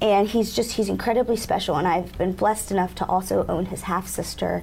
And 0.00 0.28
he's 0.28 0.54
just, 0.54 0.72
he's 0.72 0.88
incredibly 0.88 1.36
special, 1.36 1.76
and 1.76 1.86
I've 1.86 2.16
been 2.16 2.32
blessed 2.32 2.70
enough 2.70 2.94
to 2.96 3.06
also 3.06 3.44
own 3.48 3.66
his 3.66 3.82
half 3.82 4.06
sister. 4.06 4.62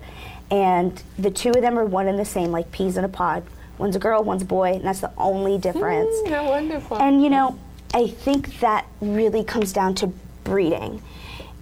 And 0.50 1.02
the 1.20 1.32
two 1.32 1.50
of 1.50 1.62
them 1.62 1.78
are 1.78 1.86
one 1.86 2.08
and 2.08 2.18
the 2.18 2.26
same, 2.26 2.52
like 2.52 2.72
peas 2.72 2.96
in 2.96 3.04
a 3.04 3.10
pod. 3.10 3.44
One's 3.78 3.96
a 3.96 4.00
girl, 4.00 4.24
one's 4.24 4.44
a 4.44 4.46
boy, 4.46 4.74
and 4.74 4.84
that's 4.84 5.02
the 5.02 5.12
only 5.18 5.58
difference. 5.58 6.16
Mm, 6.24 6.30
how 6.30 6.50
wonderful. 6.50 6.98
And 6.98 7.22
you 7.22 7.30
know, 7.30 7.60
I 7.94 8.08
think 8.08 8.60
that 8.60 8.86
really 9.02 9.44
comes 9.44 9.74
down 9.74 9.96
to 9.96 10.08
breeding. 10.44 11.02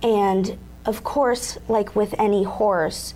And 0.03 0.57
of 0.85 1.03
course, 1.03 1.57
like 1.67 1.95
with 1.95 2.13
any 2.19 2.43
horse, 2.43 3.13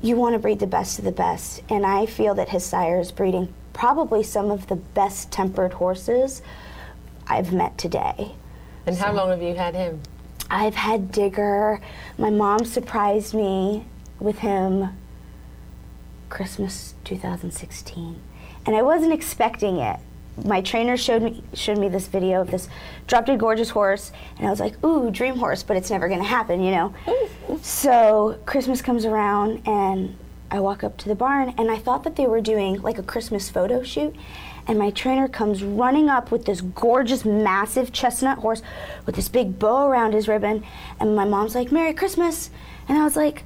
you 0.00 0.16
want 0.16 0.34
to 0.34 0.38
breed 0.38 0.60
the 0.60 0.66
best 0.66 0.98
of 0.98 1.04
the 1.04 1.12
best. 1.12 1.62
And 1.68 1.84
I 1.84 2.06
feel 2.06 2.34
that 2.36 2.48
his 2.48 2.64
sire 2.64 3.00
is 3.00 3.12
breeding 3.12 3.52
probably 3.72 4.22
some 4.22 4.50
of 4.50 4.68
the 4.68 4.76
best 4.76 5.30
tempered 5.30 5.74
horses 5.74 6.42
I've 7.26 7.52
met 7.52 7.76
today. 7.76 8.32
And 8.86 8.96
how 8.96 9.12
long 9.12 9.30
have 9.30 9.42
you 9.42 9.54
had 9.54 9.74
him? 9.74 10.00
I've 10.50 10.74
had 10.74 11.12
Digger. 11.12 11.80
My 12.18 12.30
mom 12.30 12.64
surprised 12.64 13.34
me 13.34 13.84
with 14.18 14.38
him 14.38 14.96
Christmas 16.28 16.94
2016. 17.04 18.20
And 18.66 18.76
I 18.76 18.82
wasn't 18.82 19.12
expecting 19.12 19.78
it. 19.78 19.98
My 20.44 20.60
trainer 20.60 20.96
showed 20.96 21.22
me 21.22 21.42
showed 21.54 21.78
me 21.78 21.88
this 21.88 22.06
video 22.06 22.40
of 22.40 22.50
this 22.50 22.68
drop 23.06 23.26
dead 23.26 23.38
gorgeous 23.38 23.70
horse 23.70 24.10
and 24.38 24.46
I 24.46 24.50
was 24.50 24.60
like, 24.60 24.82
"Ooh, 24.84 25.10
dream 25.10 25.36
horse, 25.36 25.62
but 25.62 25.76
it's 25.76 25.90
never 25.90 26.08
going 26.08 26.20
to 26.20 26.26
happen, 26.26 26.62
you 26.62 26.70
know." 26.70 26.94
so, 27.62 28.38
Christmas 28.46 28.80
comes 28.80 29.04
around 29.04 29.62
and 29.66 30.16
I 30.50 30.60
walk 30.60 30.82
up 30.82 30.96
to 30.98 31.08
the 31.08 31.14
barn 31.14 31.54
and 31.58 31.70
I 31.70 31.76
thought 31.76 32.04
that 32.04 32.16
they 32.16 32.26
were 32.26 32.40
doing 32.40 32.80
like 32.80 32.98
a 32.98 33.02
Christmas 33.02 33.50
photo 33.50 33.82
shoot 33.82 34.14
and 34.70 34.78
my 34.78 34.90
trainer 34.90 35.26
comes 35.26 35.64
running 35.64 36.08
up 36.08 36.30
with 36.30 36.44
this 36.44 36.60
gorgeous, 36.60 37.24
massive 37.24 37.92
chestnut 37.92 38.38
horse 38.38 38.62
with 39.04 39.16
this 39.16 39.28
big 39.28 39.58
bow 39.58 39.88
around 39.88 40.12
his 40.12 40.28
ribbon. 40.28 40.62
And 41.00 41.16
my 41.16 41.24
mom's 41.24 41.56
like, 41.56 41.72
Merry 41.72 41.92
Christmas. 41.92 42.50
And 42.88 42.96
I 42.96 43.02
was 43.02 43.16
like, 43.16 43.42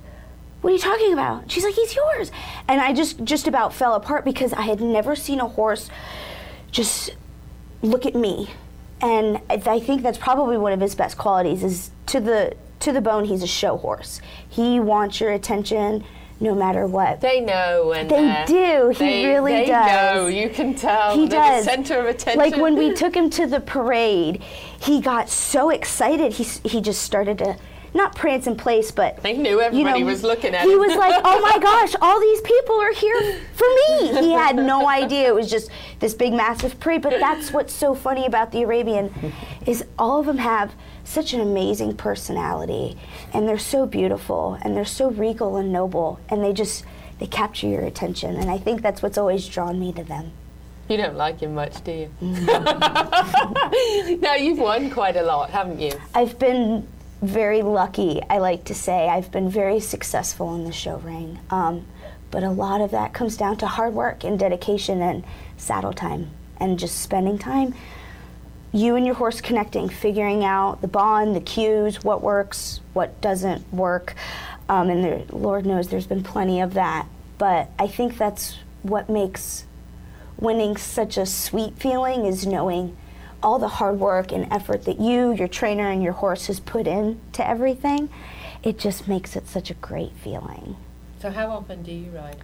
what 0.61 0.69
are 0.69 0.75
you 0.75 0.79
talking 0.79 1.15
about? 1.15 1.51
She's 1.51 1.65
like, 1.65 1.73
he's 1.73 1.97
yours. 1.97 2.31
And 2.69 2.79
I 2.79 2.93
just 2.93 3.25
just 3.25 3.47
about 3.47 3.73
fell 3.73 3.95
apart 3.95 4.27
because 4.27 4.53
I 4.53 4.63
had 4.63 4.83
never 4.83 5.17
seen 5.17 5.41
a 5.41 5.49
horse 5.49 5.89
just 6.71 7.17
look 7.81 8.05
at 8.05 8.15
me. 8.15 8.51
And 9.01 9.41
I 9.49 9.81
think 9.81 10.03
that's 10.03 10.19
probably 10.19 10.59
one 10.59 10.75
of 10.75 10.81
his 10.81 10.95
best 10.95 11.17
qualities 11.17 11.65
is 11.65 11.91
to 12.07 12.21
the 12.21 12.55
to 12.81 12.93
the 12.93 13.01
bone 13.01 13.25
he's 13.25 13.43
a 13.43 13.47
show 13.47 13.79
horse. 13.79 14.21
He 14.47 14.79
wants 14.79 15.23
your 15.23 15.33
attention 15.33 16.05
no 16.41 16.55
matter 16.55 16.87
what. 16.87 17.21
They 17.21 17.41
know, 17.41 17.93
and 17.93 18.11
They 18.11 18.29
uh, 18.31 18.47
do. 18.47 18.89
He 18.91 18.99
they- 18.99 19.27
really 19.27 19.53
they 19.53 19.67
does. 19.67 20.15
know. 20.17 20.27
You 20.27 20.49
can 20.49 20.75
tell. 20.75 21.15
He 21.15 21.27
They're 21.27 21.39
does. 21.41 21.65
The 21.65 21.71
center 21.71 21.99
of 22.01 22.07
attention. 22.07 22.39
Like 22.39 22.57
when 22.57 22.77
we 22.77 22.93
took 22.93 23.15
him 23.15 23.31
to 23.31 23.47
the 23.47 23.61
parade, 23.61 24.43
he 24.81 25.01
got 25.01 25.29
so 25.29 25.71
excited. 25.71 26.33
He 26.35 26.45
he 26.69 26.81
just 26.81 27.03
started 27.03 27.39
to 27.39 27.57
not 27.97 28.17
prance 28.17 28.49
in 28.49 28.57
place, 28.57 28.91
but 28.91 29.23
They 29.23 29.35
knew 29.37 29.61
everybody 29.61 30.01
you 30.01 30.05
know, 30.05 30.11
was 30.11 30.25
looking 30.25 30.53
at 30.53 30.63
him. 30.63 30.69
He 30.69 30.73
him. 30.75 30.81
was 30.81 30.97
like, 30.97 31.21
"Oh 31.25 31.41
my 31.41 31.59
gosh, 31.61 31.95
all 32.03 32.19
these 32.21 32.41
people 32.41 32.75
are 32.81 32.93
here 32.93 33.39
for 33.55 33.67
me." 33.89 34.09
He 34.21 34.33
had 34.33 34.57
no 34.57 34.89
idea 35.03 35.29
it 35.29 35.35
was 35.35 35.49
just 35.49 35.71
this 36.01 36.13
big, 36.13 36.33
massive 36.33 36.81
parade. 36.81 37.03
But 37.03 37.21
that's 37.21 37.53
what's 37.53 37.73
so 37.73 37.95
funny 37.95 38.27
about 38.27 38.51
the 38.51 38.63
Arabian, 38.63 39.33
is 39.65 39.85
all 39.97 40.19
of 40.19 40.27
them 40.27 40.39
have 40.39 40.75
such 41.05 41.35
an 41.35 41.41
amazing 41.41 41.97
personality, 41.97 42.97
and 43.33 43.49
they're 43.49 43.59
so 43.59 43.87
beautiful, 43.87 44.59
and 44.63 44.77
they're 44.77 44.85
so 44.85 45.11
regal 45.11 45.57
and 45.57 45.73
noble, 45.73 46.21
and 46.29 46.43
they 46.43 46.53
just 46.53 46.85
they 47.19 47.27
capture 47.27 47.69
your 47.69 47.83
attention. 47.83 48.37
And 48.37 48.51
I 48.51 48.59
think 48.59 48.83
that's 48.83 49.03
what's 49.03 49.19
always 49.19 49.47
drawn 49.47 49.79
me 49.79 49.93
to 49.93 50.03
them. 50.03 50.33
You 50.89 50.97
don't 50.97 51.17
like 51.17 51.41
him 51.41 51.55
much, 51.55 51.83
do 51.85 51.93
you? 51.93 52.11
Mm. 52.21 54.21
now 54.21 54.35
you've 54.35 54.59
won 54.59 54.91
quite 54.91 55.17
a 55.17 55.23
lot, 55.23 55.51
haven't 55.51 55.81
you? 55.81 55.93
I've 56.15 56.39
been 56.39 56.87
very 57.23 57.63
lucky, 57.63 58.21
I 58.29 58.39
like 58.39 58.65
to 58.65 58.75
say. 58.75 59.09
I've 59.09 59.31
been 59.31 59.49
very 59.49 59.81
successful 59.81 60.55
in 60.55 60.65
the 60.65 60.73
show 60.73 60.97
ring. 60.99 61.39
Um, 61.51 61.87
but 62.31 62.43
a 62.43 62.51
lot 62.51 62.81
of 62.81 62.91
that 62.91 63.15
comes 63.15 63.37
down 63.37 63.57
to 63.59 63.67
hard 63.67 63.95
work 63.95 64.25
and 64.25 64.39
dedication 64.39 65.01
and 65.01 65.25
saddle 65.57 65.93
time 65.93 66.31
and 66.59 66.79
just 66.79 67.01
spending 67.01 67.39
time. 67.39 67.75
You 68.75 68.97
and 68.97 69.07
your 69.07 69.15
horse 69.15 69.41
connecting, 69.41 69.89
figuring 69.89 70.45
out 70.45 70.81
the 70.81 70.89
bond, 70.89 71.37
the 71.37 71.41
cues, 71.41 72.03
what 72.03 72.23
works, 72.23 72.81
what 72.93 73.21
doesn't 73.21 73.73
work. 73.73 74.17
Um, 74.69 74.91
and 74.91 75.05
there, 75.05 75.23
Lord 75.31 75.65
knows 75.65 75.89
there's 75.89 76.09
been 76.09 76.25
plenty 76.25 76.61
of 76.61 76.75
that. 76.75 77.07
But 77.39 77.71
I 77.79 77.87
think 77.87 78.19
that's 78.19 78.59
what 78.83 79.09
makes 79.09 79.65
winning 80.37 80.77
such 80.77 81.17
a 81.17 81.25
sweet 81.25 81.79
feeling 81.79 82.27
is 82.27 82.49
knowing 82.49 82.97
all 83.45 83.61
the 83.61 83.69
hard 83.69 84.01
work 84.01 84.33
and 84.33 84.53
effort 84.53 84.87
that 84.87 84.99
you, 84.99 85.33
your 85.33 85.47
trainer, 85.47 85.89
and 85.89 86.03
your 86.03 86.15
horse 86.15 86.49
has 86.49 86.59
put 86.59 86.89
in 86.89 87.21
to 87.35 87.49
everything. 87.49 88.09
It 88.65 88.77
just 88.77 89.07
makes 89.07 89.37
it 89.37 89.47
such 89.47 89.71
a 89.71 89.75
great 89.75 90.13
feeling. 90.15 90.77
So 91.23 91.31
how 91.31 91.51
often 91.51 91.85
do 91.85 91.93
you 91.93 92.11
ride? 92.11 92.39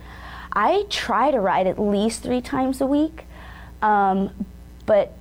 I 0.53 0.85
try 0.91 1.33
to 1.33 1.41
ride 1.41 1.67
at 1.67 1.81
least 1.81 2.23
three 2.23 2.41
times 2.41 2.81
a 2.81 2.87
week, 2.87 3.25
um, 3.83 4.31
but 4.87 5.13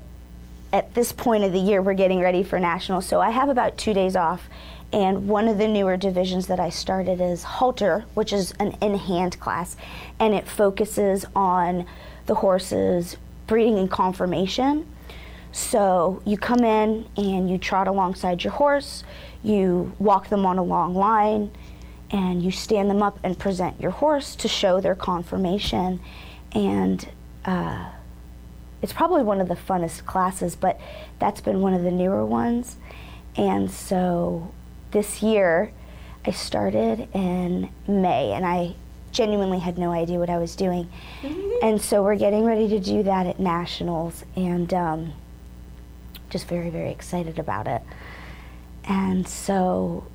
at 0.72 0.94
this 0.94 1.12
point 1.12 1.44
of 1.44 1.52
the 1.52 1.60
year, 1.60 1.82
we're 1.82 1.94
getting 1.94 2.20
ready 2.20 2.44
for 2.44 2.60
nationals, 2.60 3.06
so 3.06 3.20
I 3.20 3.32
have 3.32 3.50
about 3.50 3.78
two 3.78 3.94
days 3.94 4.16
off. 4.16 4.50
And 4.92 5.28
one 5.28 5.48
of 5.48 5.60
the 5.60 5.68
newer 5.68 5.98
divisions 5.98 6.48
that 6.48 6.60
I 6.60 6.70
started 6.70 7.22
is 7.22 7.44
halter, 7.44 8.06
which 8.16 8.34
is 8.34 8.54
an 8.60 8.76
in-hand 8.82 9.40
class, 9.40 9.78
and 10.20 10.34
it 10.34 10.48
focuses 10.48 11.26
on 11.36 11.86
the 12.26 12.36
horses 12.36 13.18
breeding 13.46 13.78
and 13.78 13.90
conformation. 13.90 14.88
So 15.52 16.22
you 16.26 16.38
come 16.38 16.64
in 16.64 17.08
and 17.18 17.50
you 17.50 17.58
trot 17.58 17.88
alongside 17.88 18.44
your 18.44 18.54
horse, 18.54 19.04
you 19.44 19.92
walk 20.00 20.30
them 20.30 20.46
on 20.46 20.58
a 20.58 20.64
long 20.64 20.94
line, 20.96 21.52
and 22.12 22.42
you 22.44 22.52
stand 22.52 22.90
them 22.90 23.04
up 23.04 23.20
and 23.24 23.38
present 23.38 23.80
your 23.80 23.92
horse 23.92 24.36
to 24.38 24.48
show 24.48 24.82
their 24.82 24.96
conformation. 24.96 26.00
And 26.52 27.08
uh, 27.46 27.92
it's 28.82 28.94
probably 28.94 29.24
one 29.24 29.42
of 29.42 29.48
the 29.48 29.56
funnest 29.56 30.06
classes, 30.06 30.56
but 30.56 30.80
that's 31.20 31.42
been 31.42 31.62
one 31.62 31.74
of 31.74 31.84
the 31.84 31.92
newer 31.92 32.26
ones. 32.26 32.78
And 33.36 33.70
so 33.70 34.52
this 34.92 35.22
year, 35.22 35.72
I 36.26 36.32
started 36.32 37.08
in 37.14 37.70
May, 37.88 38.32
and 38.32 38.46
I 38.46 38.76
genuinely 39.12 39.60
had 39.60 39.78
no 39.78 39.92
idea 39.92 40.20
what 40.20 40.30
I 40.30 40.38
was 40.38 40.56
doing. 40.56 40.90
And 41.62 41.82
so 41.82 42.04
we're 42.04 42.16
getting 42.16 42.46
ready 42.46 42.68
to 42.70 42.80
do 42.80 43.04
that 43.04 43.28
at 43.28 43.40
nationals, 43.40 44.24
and 44.36 44.74
um, 44.74 45.14
just 46.30 46.48
very, 46.48 46.70
very 46.70 46.92
excited 46.92 47.40
about 47.40 47.68
it. 47.68 47.82
And 48.86 49.28
so, 49.28 50.08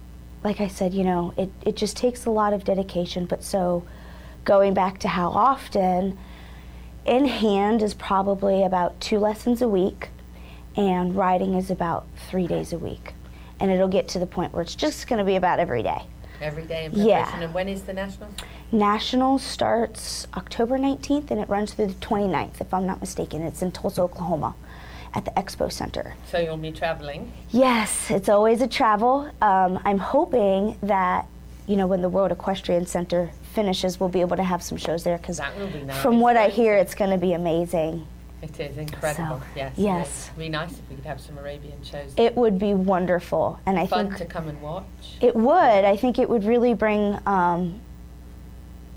like 0.43 0.61
I 0.61 0.69
said, 0.69 0.95
you 0.95 1.05
know, 1.05 1.35
it, 1.37 1.51
it 1.65 1.77
just 1.77 1.97
takes 1.97 2.25
a 2.25 2.31
lot 2.31 2.53
of 2.53 2.65
dedication. 2.65 3.27
But 3.27 3.43
so, 3.43 3.85
going 4.45 4.75
back 4.75 4.99
to 5.01 5.09
how 5.09 5.29
often, 5.31 6.19
in 7.05 7.27
hand 7.27 7.83
is 7.83 7.95
probably 7.95 8.63
about 8.63 9.01
two 9.01 9.19
lessons 9.19 9.63
a 9.63 9.69
week, 9.69 10.09
and 10.77 11.15
riding 11.15 11.55
is 11.55 11.71
about 11.71 12.07
three 12.29 12.47
days 12.47 12.73
a 12.73 12.79
week. 12.79 13.15
And 13.61 13.71
it'll 13.71 13.89
get 13.89 14.09
to 14.09 14.19
the 14.19 14.27
point 14.27 14.53
where 14.53 14.63
it's 14.63 14.75
just 14.75 15.07
going 15.07 15.19
to 15.19 15.25
be 15.25 15.37
about 15.37 15.59
every 15.61 15.83
day. 15.83 16.03
Every 16.41 16.65
day 16.65 16.87
in 16.87 16.93
Yeah. 16.93 17.41
And 17.41 17.55
when 17.55 17.69
is 17.69 17.83
the 17.83 17.93
national? 17.93 18.29
National 18.73 19.39
starts 19.39 20.27
October 20.37 20.77
19th 20.79 21.31
and 21.31 21.41
it 21.41 21.49
runs 21.49 21.73
through 21.73 21.87
the 21.87 21.95
29th, 21.95 22.61
if 22.61 22.75
I'm 22.75 22.87
not 22.87 23.01
mistaken. 23.01 23.43
It's 23.43 23.63
in 23.63 23.71
Tulsa, 23.71 24.03
Oklahoma 24.03 24.55
at 25.15 25.25
the 25.25 25.31
Expo 25.33 25.71
Center. 25.71 26.15
So 26.31 26.39
you'll 26.39 26.57
be 26.57 26.73
traveling. 26.73 27.33
Yes, 27.51 28.11
it's 28.11 28.29
always 28.29 28.61
a 28.61 28.67
travel. 28.67 29.31
Um, 29.41 29.81
I'm 29.85 29.99
hoping 29.99 30.77
that, 30.83 31.27
you 31.69 31.77
know, 31.77 31.87
when 31.87 32.03
the 32.03 32.09
World 32.09 32.33
Equestrian 32.33 32.87
Center 32.87 33.31
finishes, 33.55 33.99
we'll 34.01 34.09
be 34.09 34.21
able 34.21 34.37
to 34.37 34.43
have 34.43 34.63
some 34.63 34.77
shows 34.77 35.05
there 35.05 35.17
because 35.17 35.41
be 35.73 35.83
nice. 35.83 36.03
from 36.03 36.21
what 36.21 36.37
I 36.37 36.49
hear, 36.49 36.75
it's 36.75 36.95
going 36.95 37.11
to 37.11 37.19
be 37.19 37.33
amazing. 37.33 38.07
It 38.43 38.61
is 38.61 38.77
incredible. 38.77 39.41
So, 39.41 39.47
yes. 39.57 39.73
yes. 39.77 40.27
It'd 40.27 40.39
be 40.39 40.49
nice 40.51 40.73
if 40.73 40.91
we 40.91 40.97
could 40.97 41.07
have 41.07 41.21
some 41.21 41.39
Arabian 41.39 41.83
shows. 41.83 42.13
It 42.19 42.37
would 42.37 42.59
be 42.59 42.75
wonderful. 42.75 43.59
And 43.65 43.79
I 43.79 43.87
Fun 43.87 44.09
think 44.09 44.19
to 44.19 44.27
come 44.27 44.49
and 44.49 44.61
watch. 44.61 44.85
It 45.23 45.35
would. 45.35 45.55
I 45.55 45.97
think 45.97 46.19
it 46.19 46.29
would 46.29 46.45
really 46.45 46.75
bring 46.75 47.19
um, 47.27 47.81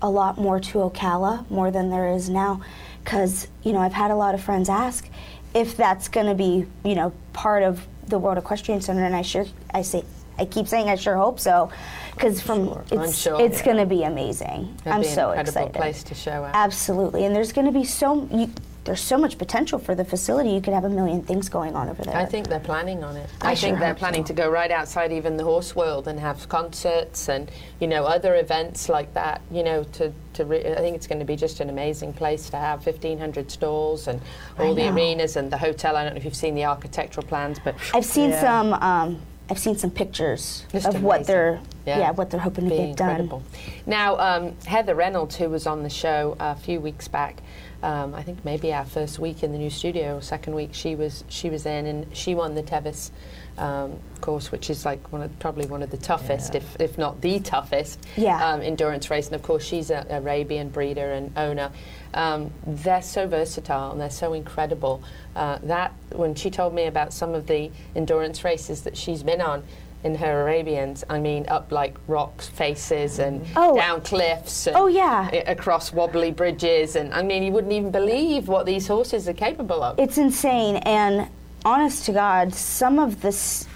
a 0.02 0.10
lot 0.10 0.36
more 0.36 0.60
to 0.60 0.78
Ocala, 0.78 1.48
more 1.50 1.70
than 1.70 1.88
there 1.88 2.08
is 2.08 2.28
now. 2.28 2.60
Because, 3.02 3.48
you 3.62 3.72
know, 3.72 3.78
I've 3.78 3.94
had 3.94 4.10
a 4.10 4.16
lot 4.16 4.34
of 4.34 4.42
friends 4.42 4.68
ask 4.68 5.08
if 5.54 5.78
that's 5.78 6.08
going 6.08 6.26
to 6.26 6.34
be, 6.34 6.66
you 6.84 6.94
know, 6.94 7.14
part 7.32 7.62
of 7.62 7.86
the 8.06 8.18
World 8.18 8.36
Equestrian 8.36 8.82
Center, 8.82 9.04
and 9.04 9.16
I 9.16 9.22
sure, 9.22 9.46
I 9.72 9.82
say, 9.82 10.04
I 10.38 10.44
keep 10.44 10.68
saying 10.68 10.88
I 10.88 10.94
sure 10.96 11.16
hope 11.16 11.40
so, 11.40 11.70
because 12.14 12.40
from 12.40 12.66
Sure. 12.66 12.84
It's 12.90 13.18
sure, 13.18 13.40
it's 13.40 13.58
yeah. 13.58 13.64
going 13.64 13.76
to 13.78 13.86
be 13.86 14.02
amazing. 14.04 14.74
It'd 14.80 14.92
I'm 14.92 15.00
be 15.00 15.08
an 15.08 15.14
so 15.14 15.30
incredible 15.30 15.62
excited. 15.66 15.74
place 15.74 16.02
to 16.04 16.14
show 16.14 16.44
out. 16.44 16.54
Absolutely, 16.54 17.24
and 17.24 17.34
there's 17.34 17.52
going 17.52 17.66
to 17.66 17.72
be 17.72 17.84
so 17.84 18.28
you, 18.32 18.50
there's 18.84 19.00
so 19.02 19.18
much 19.18 19.36
potential 19.36 19.78
for 19.78 19.94
the 19.94 20.04
facility. 20.04 20.48
You 20.50 20.62
could 20.62 20.72
have 20.72 20.84
a 20.84 20.88
million 20.88 21.20
things 21.22 21.48
going 21.50 21.74
on 21.76 21.90
over 21.90 22.02
there. 22.02 22.16
I 22.16 22.24
think 22.24 22.48
they're 22.48 22.58
planning 22.58 23.04
on 23.04 23.16
it. 23.18 23.28
I 23.42 23.50
I, 23.50 23.54
think 23.54 23.78
they're 23.78 23.94
planning 23.94 24.24
so. 24.24 24.28
to 24.28 24.32
go 24.32 24.48
right 24.48 24.70
outside 24.70 25.12
even 25.12 25.36
the 25.36 25.44
horse 25.44 25.76
world 25.76 26.08
and 26.08 26.18
have 26.18 26.48
concerts 26.48 27.28
and 27.28 27.50
you 27.80 27.86
know 27.86 28.04
other 28.06 28.36
events 28.36 28.88
like 28.88 29.12
that. 29.14 29.42
You 29.50 29.62
know, 29.64 29.82
to 29.84 30.12
to 30.34 30.44
re- 30.44 30.64
I 30.72 30.76
think 30.76 30.96
it's 30.96 31.06
going 31.06 31.18
to 31.18 31.24
be 31.26 31.36
just 31.36 31.60
an 31.60 31.68
amazing 31.68 32.12
place 32.14 32.48
to 32.50 32.56
have 32.56 32.86
1,500 32.86 33.50
stalls 33.50 34.06
and 34.08 34.20
all 34.58 34.74
the 34.74 34.88
arenas 34.88 35.36
and 35.36 35.50
the 35.52 35.58
hotel. 35.58 35.96
I 35.96 36.04
don't 36.04 36.14
know 36.14 36.18
if 36.18 36.24
you've 36.24 36.34
seen 36.36 36.54
the 36.54 36.64
architectural 36.64 37.26
plans, 37.26 37.58
but 37.62 37.74
I've 37.92 38.06
seen 38.06 38.30
Yeah. 38.30 38.40
some. 38.40 38.72
Um, 38.74 39.20
I've 39.50 39.58
seen 39.58 39.76
some 39.76 39.90
pictures 39.90 40.66
Just 40.72 40.86
of 40.86 41.02
what 41.02 41.26
they're 41.26 41.60
Yeah. 41.86 41.98
yeah. 41.98 42.10
what 42.10 42.30
they're 42.30 42.40
hoping 42.40 42.64
to 42.64 42.70
be 42.70 42.76
get 42.76 42.88
incredible. 42.90 43.42
Now, 43.86 44.18
um, 44.18 44.56
Heather 44.66 44.94
Reynolds, 44.94 45.36
who 45.36 45.48
was 45.48 45.66
on 45.66 45.82
the 45.82 45.90
show 45.90 46.36
a 46.38 46.54
few 46.54 46.80
weeks 46.80 47.08
back, 47.08 47.40
um, 47.82 48.14
I 48.14 48.22
think 48.22 48.44
maybe 48.44 48.72
our 48.74 48.84
first 48.84 49.18
week 49.18 49.42
in 49.42 49.52
the 49.52 49.58
new 49.58 49.70
studio 49.70 50.16
or 50.16 50.20
second 50.22 50.54
week, 50.54 50.70
she 50.72 50.94
was 50.96 51.24
she 51.28 51.48
was 51.48 51.64
in 51.64 51.86
and 51.86 52.06
she 52.16 52.34
won 52.34 52.54
the 52.54 52.62
Tevis 52.62 53.10
um, 53.56 53.98
course, 54.20 54.52
which 54.52 54.68
is 54.70 54.84
like 54.84 55.12
one 55.12 55.22
of 55.22 55.36
probably 55.38 55.66
one 55.66 55.82
of 55.82 55.90
the 55.90 55.96
toughest, 55.96 56.54
if, 56.54 56.76
if 56.80 56.96
not 56.98 57.20
the 57.22 57.40
toughest, 57.40 57.98
Yeah. 58.16 58.52
um, 58.52 58.60
endurance 58.60 59.10
race. 59.10 59.26
And 59.26 59.34
of 59.34 59.42
course, 59.42 59.64
she's 59.64 59.90
an 59.90 60.06
Arabian 60.10 60.68
breeder 60.68 61.10
and 61.12 61.32
owner. 61.36 61.70
Um, 62.14 62.50
they're 62.66 63.02
so 63.02 63.26
versatile 63.26 63.92
and 63.92 64.00
they're 64.00 64.10
so 64.10 64.32
incredible. 64.32 65.02
Uh, 65.36 65.58
that 65.64 65.92
when 66.12 66.34
she 66.34 66.50
told 66.50 66.74
me 66.74 66.86
about 66.86 67.12
some 67.12 67.34
of 67.34 67.46
the 67.46 67.70
endurance 67.94 68.44
races 68.44 68.82
that 68.82 68.96
she's 68.96 69.22
been 69.22 69.40
on 69.40 69.62
in 70.04 70.14
her 70.14 70.42
Arabians, 70.42 71.04
I 71.10 71.18
mean, 71.18 71.44
up 71.48 71.72
like 71.72 71.96
rocks 72.06 72.46
faces 72.46 73.18
and 73.18 73.44
Oh. 73.56 73.76
down 73.76 74.00
cliffs. 74.00 74.66
And 74.66 74.76
Oh, 74.76 74.86
yeah. 74.86 75.28
Across 75.46 75.92
wobbly 75.92 76.30
bridges, 76.30 76.94
and 76.96 77.12
I 77.12 77.22
mean, 77.22 77.42
you 77.42 77.52
wouldn't 77.52 77.72
even 77.72 77.90
believe 77.90 78.48
what 78.48 78.64
these 78.64 78.86
horses 78.86 79.28
are 79.28 79.32
capable 79.34 79.82
of. 79.82 79.98
It's 79.98 80.16
insane, 80.16 80.76
and 80.76 81.28
honest 81.64 82.06
to 82.06 82.12
God, 82.12 82.54
some 82.54 82.98
of 82.98 83.20
the 83.22 83.28
s- 83.28 83.66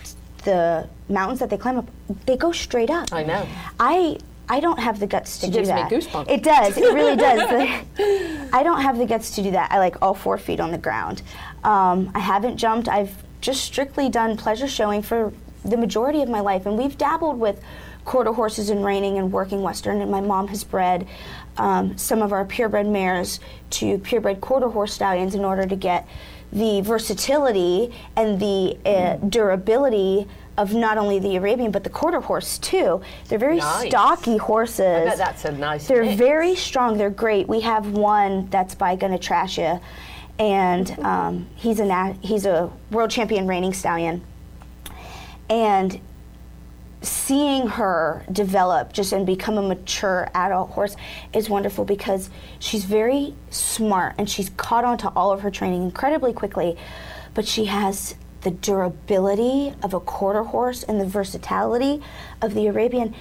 the 0.45 0.89
mountains 1.09 1.39
that 1.41 1.51
they 1.51 1.57
climb 1.57 1.79
up, 1.79 1.89
they 2.27 2.37
go 2.37 2.51
straight 2.53 2.91
up. 2.91 3.09
I 3.13 3.23
know. 3.25 3.47
I 3.79 4.19
I 4.49 4.61
don't 4.61 4.79
have 4.79 5.01
the 5.01 5.07
guts 5.07 5.39
to 5.39 5.47
It 5.47 5.51
do 5.51 5.59
gives 5.59 5.69
me 5.69 5.75
that. 5.77 5.91
goosebumps. 5.91 6.29
It 6.31 6.43
does. 6.43 6.77
It 6.77 6.93
really 6.93 7.17
does. 7.17 7.41
I 8.53 8.63
don't 8.63 8.83
have 8.83 8.99
the 8.99 9.07
guts 9.07 9.35
to 9.37 9.43
do 9.43 9.51
that. 9.53 9.71
I 9.73 9.79
like 9.79 9.97
all 10.03 10.15
four 10.15 10.37
feet 10.39 10.61
on 10.61 10.71
the 10.71 10.79
ground. 10.79 11.23
Um, 11.65 12.11
I 12.15 12.19
haven't 12.19 12.57
jumped. 12.57 12.89
I've 12.89 13.15
just 13.41 13.63
strictly 13.65 14.09
done 14.09 14.37
pleasure 14.37 14.69
showing 14.69 15.03
for 15.03 15.33
the 15.65 15.77
majority 15.77 16.23
of 16.23 16.29
my 16.29 16.41
life, 16.41 16.67
and 16.67 16.77
we've 16.77 16.99
dabbled 16.99 17.39
with 17.39 17.61
quarter 18.05 18.33
horses 18.33 18.69
and 18.69 18.85
reining 18.85 19.19
and 19.19 19.31
working 19.33 19.63
Western. 19.63 20.01
And 20.01 20.11
my 20.11 20.21
mom 20.21 20.49
has 20.49 20.65
bred 20.65 21.07
um, 21.57 21.97
some 21.97 22.21
of 22.21 22.33
our 22.33 22.45
purebred 22.45 22.87
mares 22.87 23.39
to 23.71 23.99
purebred 23.99 24.41
quarter 24.41 24.69
horse 24.69 24.93
stallions 24.93 25.35
in 25.35 25.45
order 25.45 25.67
to 25.67 25.77
get 25.77 26.09
the 26.53 26.81
versatility 26.83 27.95
and 28.17 28.39
the 28.41 28.77
uh, 28.85 29.17
durability 29.17 30.29
of 30.59 30.75
not 30.75 30.99
only 30.99 31.19
the 31.19 31.37
Arabian 31.37 31.71
but 31.71 31.85
the 31.85 31.91
quarter 31.91 32.21
horse 32.21 32.59
too. 32.59 33.01
They're 33.29 33.39
very 33.39 33.57
Nice. 33.57 33.89
stocky 33.89 34.37
horses. 34.37 34.81
I 34.81 35.05
bet 35.05 35.19
that's 35.19 35.45
a 35.45 35.53
nice 35.53 35.87
They're 35.89 36.05
mix. 36.05 36.19
very 36.19 36.55
strong. 36.55 36.99
They're 36.99 37.11
great. 37.11 37.49
We 37.49 37.61
have 37.61 37.93
one 37.93 38.49
that's 38.51 38.75
by 38.75 38.97
Gunner 38.97 39.19
and 40.39 40.99
um, 41.01 41.47
he's 41.55 41.81
a 41.81 42.17
he's 42.23 42.47
a 42.47 42.71
world 42.91 43.11
champion 43.11 43.47
reining 43.47 43.73
stallion. 43.73 44.23
And 45.49 46.01
seeing 47.03 47.67
her 47.67 48.25
develop 48.31 48.93
just 48.93 49.13
and 49.13 49.27
become 49.27 49.59
a 49.59 49.63
mature 49.63 50.31
adult 50.35 50.71
horse 50.71 50.97
is 51.33 51.49
wonderful 51.51 51.85
because 51.85 52.31
she's 52.61 52.85
very 52.85 53.35
smart 53.51 54.15
and 54.19 54.31
she's 54.31 54.51
caught 54.51 54.85
on 54.85 54.97
to 54.99 55.09
all 55.11 55.33
of 55.33 55.41
her 55.41 55.51
training 55.51 55.83
incredibly 55.83 56.33
quickly 56.33 56.77
but 57.35 57.47
she 57.47 57.65
has 57.65 58.15
the 58.43 58.51
durability 58.51 59.75
of 59.83 59.95
a 59.95 60.01
quarter 60.01 60.45
horse 60.45 60.83
and 60.83 61.01
the 61.01 61.07
versatility 61.07 62.03
of 62.41 62.55
the 62.55 62.67
arabian 62.67 63.15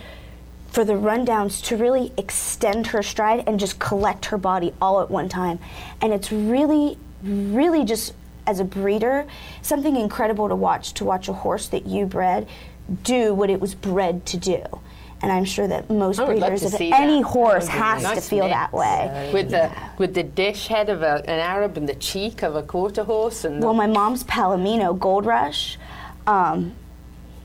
for 0.72 0.86
the 0.86 0.94
rundowns 0.94 1.62
to 1.66 1.76
really 1.76 2.14
extend 2.18 2.88
her 2.88 3.04
stride 3.04 3.44
and 3.46 3.60
just 3.60 3.78
collect 3.78 4.26
her 4.28 4.38
body 4.38 4.74
all 4.82 5.02
at 5.02 5.12
one 5.12 5.28
time. 5.28 5.60
And 6.02 6.14
it's 6.14 6.32
really 6.32 6.98
really 7.24 7.86
just 7.86 8.14
as 8.48 8.60
a 8.60 8.64
breeder 8.64 9.28
something 9.62 9.96
incredible 9.96 10.50
to 10.50 10.56
watch 10.56 10.94
to 10.94 11.06
watch 11.06 11.28
a 11.28 11.34
horse 11.34 11.68
that 11.68 11.86
you 11.86 12.06
bred 12.08 12.48
do 13.04 13.32
what 13.32 13.50
it 13.50 13.60
was 13.60 13.76
bred 13.76 14.26
to 14.26 14.38
do 14.38 14.64
and 15.22 15.32
i'm 15.32 15.46
sure 15.46 15.68
that 15.68 15.90
most 15.90 16.20
I 16.20 16.24
would 16.26 16.38
love 16.40 16.50
breeders 16.52 16.74
of 16.74 16.82
any 16.82 17.22
that. 17.22 17.28
horse 17.28 17.68
That 17.68 17.74
would 17.74 17.80
be 17.80 17.84
has 17.84 18.04
nice 18.04 18.16
to 18.24 18.30
feel 18.30 18.44
mix. 18.46 18.56
that 18.56 18.74
way 18.74 19.30
with 19.34 19.50
the 19.52 19.72
with 19.98 20.14
the 20.14 20.24
dish 20.24 20.68
head 20.68 20.90
of 20.90 21.02
a, 21.04 21.16
an 21.30 21.40
Arab 21.40 21.78
and 21.78 21.88
the 21.88 21.96
cheek 21.96 22.42
of 22.44 22.56
a 22.56 22.64
quarter 22.64 23.04
horse 23.04 23.46
and 23.46 23.64
Well, 23.64 23.74
my 23.74 23.88
mom's 23.88 24.24
Palomino 24.24 24.98
Gold 24.98 25.26
Rush, 25.26 25.78
um, 26.28 26.74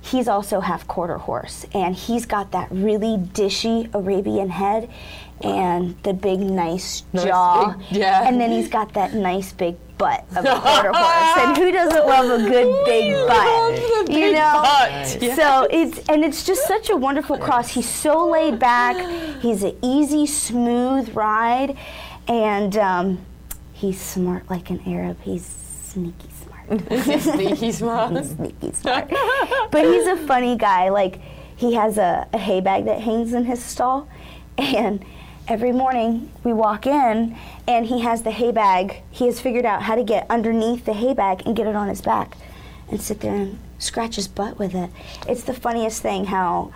he's 0.01 0.29
also 0.29 0.61
half 0.61 0.87
quarter 0.87 1.19
horse, 1.19 1.67
and 1.75 1.95
he's 1.95 2.25
got 2.27 2.53
that 2.53 2.69
really 2.71 3.17
dishy 3.19 3.93
Arabian 3.95 4.49
head 4.51 4.89
and 5.43 5.97
the 6.03 6.15
big, 6.15 6.41
nice, 6.41 7.03
Nice 7.13 7.25
jaw. 7.27 7.75
big- 7.77 7.99
yeah. 7.99 8.27
And 8.27 8.41
then 8.41 8.51
he's 8.53 8.69
got 8.69 8.95
that 8.95 9.13
nice 9.13 9.53
big 9.53 9.77
butt 9.99 10.25
of 10.37 10.45
a 10.45 10.61
quarter 10.61 10.93
horse. 10.93 11.39
And 11.39 11.57
who 11.57 11.71
doesn't 11.73 12.07
love 12.07 12.41
a 12.41 12.49
good 12.49 12.85
big 12.87 13.13
butt? 13.27 13.47
love 13.47 14.07
the 14.07 14.13
you 14.13 14.33
know? 14.33 14.61
butt. 14.63 15.23
Yeah. 15.23 15.35
So 15.35 15.69
it's 15.71 15.99
and 16.09 16.25
it's 16.25 16.45
just 16.45 16.67
such 16.67 16.91
a 16.91 16.97
wonderful 16.97 17.39
cross. 17.39 17.69
He's 17.69 17.89
so 17.89 18.27
laid 18.29 18.59
back. 18.59 18.97
He's 19.41 19.63
an 19.63 19.77
easy, 19.83 20.27
smooth 20.27 21.15
ride, 21.15 21.77
and 22.29 22.77
um, 22.77 23.27
he's 23.73 24.01
smart 24.01 24.49
like 24.51 24.71
an 24.71 24.81
Arab. 24.87 25.21
He's 25.23 25.45
sneaky 25.47 26.29
smart. 26.43 26.67
sneaky 27.23 27.73
smart. 27.73 28.13
he's 28.13 28.31
sneaky 28.31 28.73
smart. 28.73 29.11
but 29.71 29.85
he's 29.85 30.07
a 30.07 30.17
funny 30.27 30.57
guy. 30.57 30.89
Like 30.91 31.21
he 31.57 31.75
has 31.75 31.99
a, 31.99 32.29
a 32.33 32.39
hay 32.39 32.61
bag 32.61 32.85
that 32.85 33.01
hangs 33.01 33.33
in 33.33 33.45
his 33.45 33.63
stall, 33.63 34.09
and 34.59 35.05
every 35.49 35.73
morning 35.73 36.31
we 36.45 36.53
walk 36.53 36.87
in, 36.87 37.37
and 37.69 37.87
he 37.87 38.01
has 38.01 38.23
the 38.23 38.31
hay 38.31 38.53
bag. 38.53 39.03
He 39.11 39.27
has 39.27 39.41
figured 39.41 39.65
out 39.65 39.83
how 39.83 39.95
to 39.95 40.05
get 40.05 40.27
underneath 40.31 40.85
the 40.85 40.93
hay 40.93 41.15
bag 41.15 41.43
and 41.47 41.55
get 41.57 41.67
it 41.67 41.77
on 41.77 41.89
his 41.89 42.01
back, 42.01 42.37
and 42.91 43.01
sit 43.01 43.21
there 43.21 43.35
and 43.35 43.59
scratch 43.79 44.17
his 44.17 44.29
butt 44.29 44.59
with 44.59 44.75
it. 44.75 44.91
It's 45.29 45.45
the 45.45 45.55
funniest 45.55 46.03
thing 46.03 46.25
how. 46.27 46.73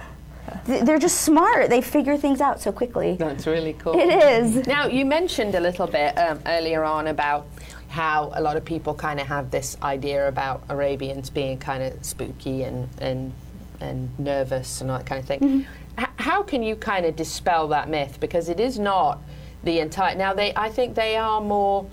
th- 0.67 0.85
They're 0.85 0.99
just 0.99 1.21
smart. 1.23 1.71
They 1.71 1.81
figure 1.81 2.17
things 2.17 2.41
out 2.41 2.61
so 2.61 2.73
quickly. 2.73 3.17
That's 3.17 3.47
really 3.47 3.73
cool. 3.75 3.95
It 3.99 4.09
is. 4.09 4.67
Now, 4.67 4.87
you 4.87 5.05
mentioned 5.05 5.55
a 5.55 5.61
little 5.61 5.87
bit 5.87 6.17
um, 6.19 6.41
earlier 6.47 6.85
on 6.85 7.07
about 7.09 7.47
how 7.89 8.31
a 8.35 8.41
lot 8.41 8.57
of 8.57 8.65
people 8.65 8.95
kind 8.95 9.19
of 9.19 9.27
have 9.27 9.51
this 9.51 9.77
idea 9.83 10.29
about 10.29 10.63
Arabians 10.69 11.29
being 11.29 11.59
kind 11.59 11.83
of 11.83 12.05
spooky 12.05 12.63
and, 12.63 12.89
and, 13.01 13.33
and 13.81 14.17
nervous 14.19 14.81
and 14.81 14.91
all 14.93 14.99
that 14.99 15.07
kind 15.07 15.21
of 15.21 15.27
thing. 15.27 15.67
H- 15.99 16.07
how 16.21 16.43
can 16.43 16.63
you 16.63 16.77
kind 16.77 17.07
of 17.07 17.17
dispel 17.17 17.69
that 17.69 17.89
myth? 17.89 18.19
Because 18.21 18.49
it 18.49 18.61
is 18.61 18.79
not 18.79 19.21
the 19.65 19.79
entire. 19.81 20.15
Now, 20.17 20.33
they, 20.35 20.53
I 20.55 20.69
think 20.69 20.95
they 20.95 21.17
are 21.17 21.41
more. 21.41 21.87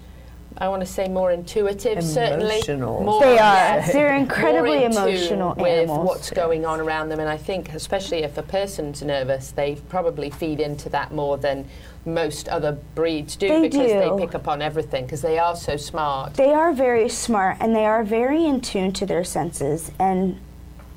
I 0.60 0.70
want 0.70 0.82
to 0.82 0.88
say 0.88 1.08
more 1.08 1.32
intuitive, 1.32 2.04
certainly. 2.04 2.56
Emotional. 2.56 3.04
More, 3.04 3.22
They 3.22 3.34
are. 3.34 3.36
yeah, 3.36 3.92
They're 3.92 4.10
more 4.10 4.18
incredibly 4.18 4.84
in 4.86 4.92
tune 4.92 5.02
emotional 5.04 5.54
with 5.56 5.68
animals. 5.68 6.08
what's 6.08 6.30
going 6.32 6.66
on 6.66 6.80
around 6.80 7.10
them, 7.10 7.20
and 7.20 7.30
I 7.30 7.38
think, 7.38 7.74
especially 7.76 8.24
if 8.24 8.40
a 8.40 8.42
person's 8.42 9.04
nervous, 9.04 9.52
they 9.52 9.76
probably 9.88 10.32
feed 10.32 10.60
into 10.60 10.90
that 10.90 11.14
more 11.14 11.38
than 11.38 11.68
most 12.06 12.48
other 12.50 12.72
breeds 12.96 13.36
do 13.36 13.50
They 13.50 13.62
because 13.62 13.92
do. 13.92 14.00
they 14.00 14.26
pick 14.26 14.34
up 14.34 14.48
on 14.48 14.64
everything 14.64 15.06
because 15.06 15.22
they 15.22 15.38
are 15.38 15.56
so 15.56 15.78
smart. 15.78 16.34
They 16.34 16.54
are 16.54 16.74
very 16.74 17.08
smart 17.10 17.58
and 17.60 17.76
they 17.76 17.86
are 17.86 18.04
very 18.04 18.44
in 18.46 18.62
tune 18.62 18.94
to 18.94 19.06
their 19.06 19.24
senses. 19.26 19.92
And 20.00 20.40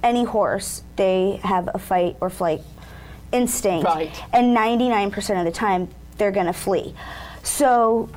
any 0.02 0.24
horse, 0.24 0.84
they 0.96 1.38
have 1.42 1.68
a 1.74 1.78
fight 1.78 2.16
or 2.22 2.30
flight 2.30 2.62
instinct. 3.32 3.84
Right. 3.84 4.22
And 4.32 4.56
99% 4.56 5.38
of 5.38 5.44
the 5.44 5.52
time, 5.52 5.88
they're 6.18 6.30
going 6.30 6.46
to 6.46 6.52
flee. 6.52 6.94
So, 7.42 8.08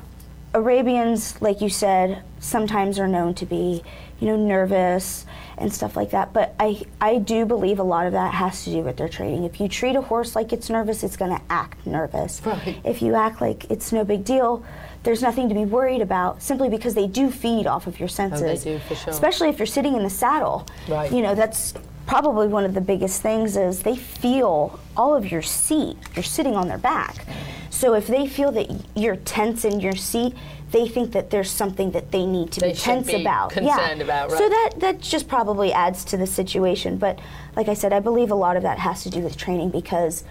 Arabians, 0.52 1.40
like 1.40 1.60
you 1.60 1.68
said, 1.68 2.22
sometimes 2.38 2.98
are 2.98 3.08
known 3.08 3.34
to 3.34 3.46
be, 3.46 3.82
you 4.20 4.26
know, 4.26 4.36
nervous 4.36 5.26
and 5.56 5.72
stuff 5.72 5.96
like 5.96 6.10
that. 6.10 6.32
But 6.32 6.54
I, 6.58 6.82
I 7.00 7.18
do 7.18 7.46
believe 7.46 7.78
a 7.78 7.84
lot 7.84 8.06
of 8.06 8.12
that 8.12 8.34
has 8.34 8.64
to 8.64 8.70
do 8.70 8.80
with 8.80 8.96
their 8.96 9.08
training. 9.08 9.44
If 9.44 9.60
you 9.60 9.68
treat 9.68 9.96
a 9.96 10.00
horse 10.00 10.36
like 10.36 10.52
it's 10.52 10.68
nervous, 10.68 11.02
it's 11.02 11.16
going 11.16 11.36
to 11.36 11.42
act 11.48 11.86
nervous. 11.86 12.42
Right. 12.44 12.78
If 12.84 13.02
you 13.02 13.14
act 13.14 13.40
like 13.40 13.70
it's 13.70 13.92
no 13.92 14.04
big 14.04 14.24
deal, 14.24 14.64
there's 15.02 15.22
nothing 15.22 15.48
to 15.48 15.54
be 15.54 15.64
worried 15.64 16.00
about 16.00 16.42
simply 16.42 16.68
because 16.68 16.94
they 16.94 17.06
do 17.06 17.30
feed 17.30 17.66
off 17.66 17.86
of 17.86 17.98
your 18.00 18.08
oh, 18.08 18.12
senses. 18.12 18.64
do, 18.64 18.78
for 18.80 18.94
sure. 18.94 19.12
Especially 19.12 19.48
if 19.48 19.58
you're 19.58 19.66
sitting 19.66 19.94
in 19.94 20.02
the 20.02 20.10
saddle. 20.10 20.66
Right. 20.88 21.12
You 21.12 21.22
know, 21.22 21.34
that's 21.34 21.74
probably 22.06 22.46
one 22.46 22.64
of 22.64 22.74
the 22.74 22.80
biggest 22.80 23.22
things 23.22 23.56
is 23.56 23.80
they 23.80 23.96
feel 23.96 24.78
all 24.96 25.14
of 25.14 25.30
your 25.30 25.42
seat. 25.42 25.96
You're 26.14 26.22
sitting 26.22 26.54
on 26.54 26.68
their 26.68 26.78
back. 26.78 27.26
So 27.70 27.94
if 27.94 28.06
they 28.06 28.26
feel 28.28 28.52
that 28.52 28.70
you're 28.94 29.16
tense 29.16 29.64
in 29.64 29.80
your 29.80 29.96
seat, 29.96 30.34
they 30.70 30.88
think 30.88 31.12
that 31.12 31.30
there's 31.30 31.50
something 31.50 31.92
that 31.92 32.10
they 32.10 32.26
need 32.26 32.52
to 32.52 32.60
They 32.60 32.72
be 32.72 32.76
tense 32.78 33.06
be 33.06 33.20
about. 33.20 33.50
concerned 33.50 33.98
yeah. 33.98 34.04
about, 34.04 34.30
So 34.30 34.48
that 34.48 34.70
that 34.78 35.00
just 35.00 35.28
probably 35.28 35.72
adds 35.72 36.04
to 36.06 36.16
the 36.16 36.26
situation. 36.26 36.98
But 36.98 37.18
like 37.56 37.68
I 37.68 37.74
said, 37.74 37.92
I 37.92 38.00
believe 38.00 38.30
a 38.30 38.34
lot 38.34 38.56
of 38.56 38.62
that 38.64 38.78
has 38.80 39.02
to 39.04 39.10
do 39.10 39.20
with 39.20 39.36
training 39.36 39.70
because 39.70 40.24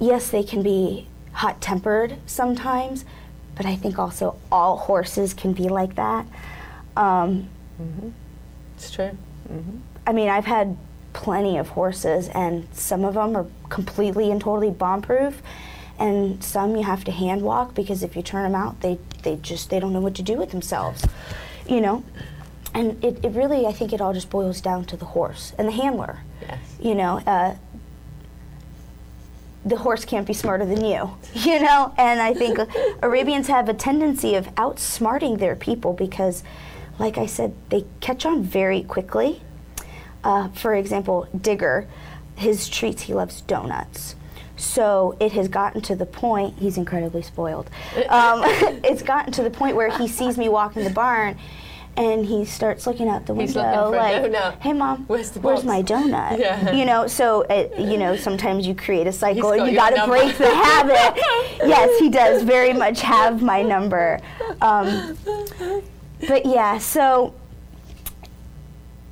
yes, 0.00 0.30
they 0.30 0.42
can 0.42 0.62
be 0.62 1.06
hot 1.32 1.60
tempered 1.60 2.16
sometimes, 2.26 3.04
but 3.56 3.66
I 3.66 3.76
think 3.76 3.98
also 3.98 4.36
all 4.50 4.76
horses 4.76 5.34
can 5.34 5.52
be 5.52 5.68
like 5.68 5.94
that. 5.96 6.26
Um, 6.96 7.48
It's 8.76 8.90
true. 8.90 9.16
I 10.06 10.12
mean, 10.12 10.28
I've 10.28 10.44
had 10.44 10.76
plenty 11.12 11.56
of 11.58 11.70
horses, 11.70 12.28
and 12.28 12.66
some 12.72 13.04
of 13.04 13.14
them 13.14 13.36
are 13.36 13.46
completely 13.68 14.30
and 14.30 14.40
totally 14.40 14.70
bomb 14.70 15.02
proof, 15.02 15.42
and 15.98 16.42
some 16.42 16.76
you 16.76 16.82
have 16.82 17.04
to 17.04 17.10
hand 17.10 17.42
walk 17.42 17.74
because 17.74 18.02
if 18.02 18.14
you 18.16 18.22
turn 18.22 18.44
them 18.44 18.54
out, 18.54 18.80
they, 18.80 18.98
they 19.22 19.36
just 19.36 19.70
they 19.70 19.80
don't 19.80 19.92
know 19.92 20.00
what 20.00 20.14
to 20.14 20.22
do 20.22 20.36
with 20.36 20.50
themselves, 20.50 21.04
you 21.66 21.80
know. 21.80 22.04
And 22.74 23.02
it, 23.02 23.24
it 23.24 23.30
really, 23.32 23.66
I 23.66 23.72
think 23.72 23.92
it 23.92 24.00
all 24.00 24.12
just 24.12 24.30
boils 24.30 24.60
down 24.60 24.84
to 24.86 24.96
the 24.96 25.06
horse 25.06 25.54
and 25.58 25.66
the 25.68 25.72
handler. 25.72 26.20
Yes. 26.42 26.58
You 26.80 26.94
know, 26.94 27.18
uh, 27.26 27.56
the 29.64 29.76
horse 29.76 30.04
can't 30.04 30.26
be 30.26 30.32
smarter 30.32 30.64
than 30.64 30.84
you, 30.84 31.10
you 31.34 31.60
know? 31.60 31.92
And 31.98 32.20
I 32.20 32.34
think 32.34 32.58
Arabians 33.02 33.48
have 33.48 33.68
a 33.68 33.74
tendency 33.74 34.34
of 34.34 34.46
outsmarting 34.54 35.38
their 35.38 35.56
people 35.56 35.92
because, 35.92 36.42
like 36.98 37.18
I 37.18 37.26
said, 37.26 37.54
they 37.70 37.84
catch 38.00 38.26
on 38.26 38.42
very 38.42 38.82
quickly. 38.82 39.42
Uh, 40.24 40.48
for 40.48 40.74
example, 40.74 41.28
Digger, 41.38 41.86
his 42.36 42.68
treats, 42.68 43.02
he 43.02 43.14
loves 43.14 43.40
donuts. 43.42 44.16
So 44.56 45.16
it 45.20 45.32
has 45.32 45.46
gotten 45.48 45.80
to 45.82 45.94
the 45.94 46.06
point, 46.06 46.58
he's 46.58 46.76
incredibly 46.76 47.22
spoiled. 47.22 47.70
Um, 48.08 48.42
it's 48.84 49.02
gotten 49.02 49.32
to 49.34 49.42
the 49.42 49.50
point 49.50 49.76
where 49.76 49.96
he 49.96 50.08
sees 50.08 50.36
me 50.36 50.48
walk 50.48 50.76
in 50.76 50.84
the 50.84 50.90
barn 50.90 51.38
and 51.96 52.24
he 52.24 52.44
starts 52.44 52.86
looking 52.86 53.08
out 53.08 53.26
the 53.26 53.34
window 53.34 53.60
looking 53.60 53.74
for 53.74 53.96
a 53.96 54.30
like, 54.30 54.62
hey 54.62 54.72
mom, 54.72 55.04
Where's 55.06 55.30
the 55.30 55.40
where's 55.40 55.64
my 55.64 55.82
donut? 55.82 56.38
Yeah. 56.38 56.72
You 56.72 56.84
know, 56.84 57.08
so 57.08 57.42
it, 57.42 57.76
you 57.78 57.98
know, 57.98 58.14
sometimes 58.14 58.66
you 58.66 58.74
create 58.74 59.08
a 59.08 59.12
cycle 59.12 59.50
and 59.50 59.68
you 59.68 59.74
got 59.76 59.90
to 59.90 60.06
break 60.06 60.36
the 60.36 60.54
habit. 60.54 61.20
yes, 61.66 61.98
he 61.98 62.08
does 62.08 62.44
very 62.44 62.72
much 62.72 63.00
have 63.00 63.42
my 63.42 63.62
number. 63.62 64.20
Um, 64.60 65.18
but 66.26 66.46
yeah, 66.46 66.78
so 66.78 67.34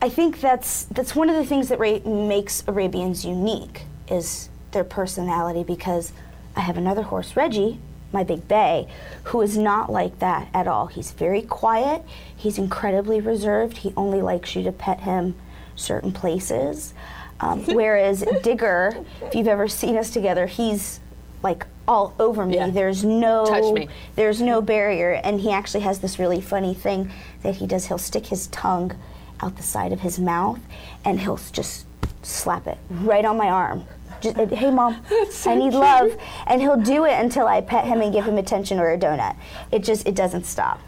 I 0.00 0.08
think 0.08 0.40
that's 0.40 0.84
that's 0.84 1.14
one 1.14 1.30
of 1.30 1.36
the 1.36 1.44
things 1.44 1.68
that 1.68 1.78
ra- 1.78 2.00
makes 2.04 2.62
Arabians 2.66 3.24
unique 3.24 3.82
is 4.08 4.48
their 4.72 4.84
personality 4.84 5.64
because 5.64 6.12
I 6.54 6.60
have 6.60 6.76
another 6.76 7.02
horse, 7.02 7.36
Reggie, 7.36 7.78
my 8.12 8.24
big 8.24 8.46
bay, 8.48 8.88
who 9.24 9.40
is 9.40 9.56
not 9.56 9.90
like 9.90 10.18
that 10.20 10.48
at 10.54 10.66
all. 10.66 10.86
He's 10.86 11.12
very 11.12 11.42
quiet, 11.42 12.02
he's 12.36 12.58
incredibly 12.58 13.20
reserved, 13.20 13.78
he 13.78 13.92
only 13.96 14.22
likes 14.22 14.54
you 14.54 14.62
to 14.64 14.72
pet 14.72 15.00
him 15.00 15.34
certain 15.74 16.12
places. 16.12 16.94
Um, 17.40 17.64
whereas 17.66 18.24
Digger, 18.42 19.04
if 19.22 19.34
you've 19.34 19.48
ever 19.48 19.68
seen 19.68 19.96
us 19.96 20.10
together, 20.10 20.46
he's 20.46 21.00
like 21.42 21.66
all 21.88 22.14
over 22.18 22.44
me. 22.44 22.56
Yeah. 22.56 22.70
There's 22.70 23.04
no 23.04 23.46
Touch 23.46 23.72
me. 23.72 23.88
there's 24.16 24.40
no 24.40 24.60
barrier 24.60 25.12
and 25.22 25.40
he 25.40 25.50
actually 25.50 25.80
has 25.80 26.00
this 26.00 26.18
really 26.18 26.40
funny 26.40 26.74
thing 26.74 27.10
that 27.42 27.56
he 27.56 27.66
does. 27.66 27.86
He'll 27.86 27.98
stick 27.98 28.26
his 28.26 28.48
tongue 28.48 28.96
out 29.40 29.56
the 29.56 29.62
side 29.62 29.92
of 29.92 30.00
his 30.00 30.18
mouth 30.18 30.60
and 31.04 31.20
he'll 31.20 31.38
just 31.52 31.86
slap 32.22 32.66
it 32.66 32.78
right 32.90 33.24
on 33.24 33.36
my 33.36 33.48
arm. 33.48 33.84
Just, 34.20 34.36
hey 34.36 34.70
mom, 34.70 35.02
I 35.46 35.54
need 35.54 35.74
love, 35.74 36.16
and 36.46 36.60
he'll 36.62 36.80
do 36.80 37.04
it 37.04 37.12
until 37.12 37.46
I 37.46 37.60
pet 37.60 37.84
him 37.84 38.00
and 38.00 38.12
give 38.12 38.24
him 38.24 38.38
attention 38.38 38.78
or 38.78 38.90
a 38.90 38.98
donut. 38.98 39.36
It 39.70 39.84
just 39.84 40.06
it 40.08 40.14
doesn't 40.14 40.44
stop. 40.46 40.80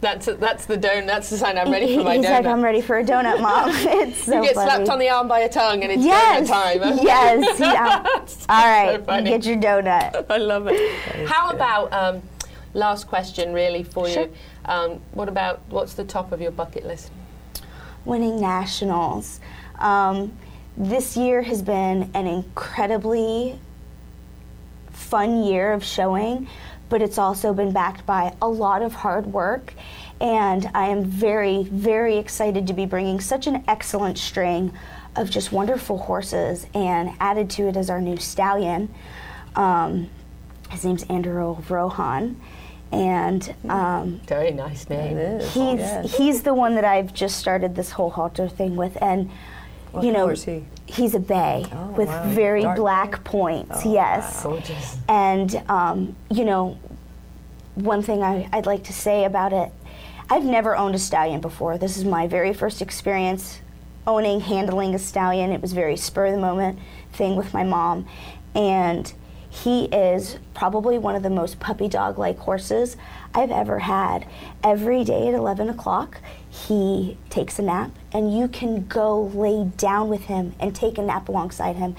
That's 0.00 0.26
that's 0.26 0.66
the 0.66 0.76
don. 0.76 1.06
That's 1.06 1.30
the 1.30 1.36
sign 1.36 1.58
I'm 1.58 1.70
ready 1.70 1.96
for 1.96 2.04
my 2.04 2.16
He's 2.16 2.24
donut. 2.26 2.30
like, 2.30 2.46
I'm 2.46 2.62
ready 2.62 2.80
for 2.80 2.98
a 2.98 3.04
donut, 3.04 3.40
mom. 3.40 3.70
it's 3.72 4.24
so 4.24 4.36
you 4.36 4.42
get 4.42 4.54
funny. 4.54 4.70
slapped 4.70 4.88
on 4.88 4.98
the 4.98 5.08
arm 5.08 5.28
by 5.28 5.40
a 5.40 5.48
tongue 5.48 5.82
and 5.82 5.92
it's 5.92 6.02
yes, 6.04 6.48
donut 6.48 6.80
time. 6.80 6.80
huh? 6.96 6.98
yes, 7.02 7.60
yeah. 7.60 8.02
All 8.48 8.66
right, 8.66 8.98
you 8.98 9.04
funny. 9.04 9.30
get 9.30 9.44
your 9.46 9.56
donut. 9.56 10.26
I 10.30 10.36
love 10.38 10.66
it. 10.68 11.26
How 11.28 11.50
about 11.50 11.92
um, 11.92 12.22
last 12.74 13.06
question, 13.06 13.52
really, 13.52 13.82
for 13.82 14.08
Sure. 14.08 14.24
you? 14.24 14.32
Um, 14.66 15.00
what 15.12 15.28
about 15.28 15.60
what's 15.68 15.94
the 15.94 16.04
top 16.04 16.32
of 16.32 16.40
your 16.40 16.50
bucket 16.52 16.84
list? 16.86 17.10
winning 18.06 18.40
nationals. 18.40 19.40
Um, 19.78 20.32
this 20.76 21.16
year 21.18 21.42
has 21.42 21.60
been 21.60 22.10
an 22.14 22.26
incredibly 22.26 23.58
fun 24.90 25.42
year 25.44 25.72
of 25.72 25.84
showing, 25.84 26.48
but 26.90 27.00
it's 27.00 27.16
also 27.16 27.54
been 27.54 27.72
backed 27.72 28.04
by 28.04 28.34
a 28.42 28.48
lot 28.48 28.82
of 28.82 28.92
hard 28.92 29.26
work. 29.26 29.72
And 30.20 30.70
I 30.74 30.88
am 30.88 31.04
very, 31.04 31.62
very 31.62 32.18
excited 32.18 32.66
to 32.66 32.74
be 32.74 32.84
bringing 32.84 33.20
such 33.20 33.46
an 33.46 33.64
excellent 33.66 34.18
string 34.18 34.72
of 35.16 35.30
just 35.30 35.50
wonderful 35.50 35.96
horses. 35.96 36.66
And 36.74 37.12
added 37.20 37.48
to 37.50 37.68
it 37.68 37.76
is 37.76 37.88
our 37.88 38.02
new 38.02 38.18
stallion. 38.18 38.92
Um, 39.56 40.10
his 40.68 40.84
name's 40.84 41.04
Andrew 41.04 41.56
Rohan. 41.68 42.38
And 42.92 43.54
um, 43.68 44.20
Very 44.26 44.50
nice 44.50 44.88
name. 44.90 45.38
He's 45.40 45.78
yes. 45.78 46.16
he's 46.16 46.42
the 46.42 46.54
one 46.54 46.74
that 46.74 46.84
I've 46.84 47.14
just 47.14 47.38
started 47.38 47.76
this 47.76 47.92
whole 47.92 48.10
halter 48.10 48.48
thing 48.48 48.74
with, 48.74 49.00
and 49.00 49.30
What 49.92 50.04
you 50.04 50.12
know, 50.12 50.28
is 50.28 50.44
he? 50.44 50.64
he's 50.86 51.14
a 51.14 51.20
bay 51.20 51.66
Oh, 51.72 51.86
with 51.92 52.08
wow. 52.08 52.30
very 52.30 52.62
Dark 52.62 52.76
black 52.76 53.24
points. 53.24 53.84
yes, 53.84 54.42
Gorgeous. 54.42 54.96
and 55.08 55.54
um, 55.68 56.16
you 56.30 56.44
know, 56.44 56.78
one 57.74 58.02
thing 58.02 58.22
I, 58.22 58.48
I'd 58.52 58.66
like 58.66 58.84
to 58.84 58.92
say 58.92 59.24
about 59.24 59.52
it, 59.52 59.70
I've 60.28 60.44
never 60.44 60.76
owned 60.76 60.94
a 60.94 60.98
stallion 60.98 61.40
before. 61.40 61.76
This 61.78 61.96
is 61.96 62.04
my 62.04 62.26
very 62.26 62.52
first 62.52 62.80
experience 62.82 63.60
owning, 64.06 64.40
handling 64.40 64.94
a 64.94 64.98
stallion. 64.98 65.50
It 65.52 65.60
was 65.60 65.72
very 65.72 65.96
spur 65.96 66.26
of 66.26 66.32
the 66.34 66.38
moment 66.40 66.78
thing 67.12 67.36
with 67.36 67.52
my 67.52 67.64
mom, 67.64 68.06
and 68.54 69.12
he 69.50 69.86
is 69.86 70.38
probably 70.54 70.96
one 70.96 71.16
of 71.16 71.24
the 71.24 71.30
most 71.30 71.58
puppy 71.58 71.88
dog 71.88 72.18
like 72.18 72.38
horses 72.38 72.96
I've 73.34 73.50
ever 73.50 73.80
had. 73.80 74.26
Every 74.62 75.02
day 75.02 75.26
at 75.28 75.34
11 75.34 75.68
o'clock, 75.68 76.20
he 76.48 77.18
takes 77.28 77.58
a 77.58 77.62
nap, 77.62 77.90
and 78.12 78.36
you 78.36 78.46
can 78.46 78.86
go 78.86 79.24
lay 79.34 79.64
down 79.76 80.08
with 80.08 80.22
him 80.22 80.54
and 80.60 80.74
take 80.74 80.98
a 80.98 81.02
nap 81.02 81.28
alongside 81.28 81.76
him. 81.76 81.96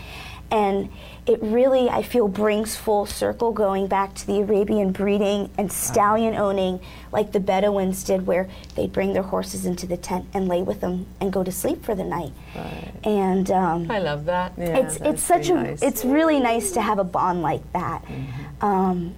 And 0.51 0.89
it 1.25 1.39
really, 1.41 1.89
I 1.89 2.03
feel, 2.03 2.27
brings 2.27 2.75
full 2.75 3.05
circle 3.05 3.53
going 3.53 3.87
back 3.87 4.13
to 4.15 4.27
the 4.27 4.41
Arabian 4.41 4.91
breeding 4.91 5.49
and 5.57 5.71
stallion 5.71 6.35
owning, 6.35 6.81
like 7.11 7.31
the 7.31 7.39
Bedouins 7.39 8.03
did, 8.03 8.27
where 8.27 8.49
they'd 8.75 8.91
bring 8.91 9.13
their 9.13 9.23
horses 9.23 9.65
into 9.65 9.87
the 9.87 9.95
tent 9.95 10.25
and 10.33 10.49
lay 10.49 10.61
with 10.61 10.81
them 10.81 11.05
and 11.21 11.31
go 11.31 11.43
to 11.43 11.51
sleep 11.51 11.83
for 11.85 11.95
the 11.95 12.03
night. 12.03 12.33
And 13.03 13.49
um, 13.49 13.89
I 13.89 13.99
love 13.99 14.25
that. 14.25 14.53
Yeah, 14.57 14.77
it's 14.77 14.97
it's 14.97 15.23
such 15.23 15.49
a 15.49 15.53
nice. 15.55 15.79
Mm-hmm. 15.79 15.87
it's 15.87 16.03
really 16.03 16.39
nice 16.39 16.71
to 16.73 16.81
have 16.81 16.99
a 16.99 17.03
bond 17.05 17.41
like 17.41 17.71
that. 17.71 18.03
Um, 18.59 19.15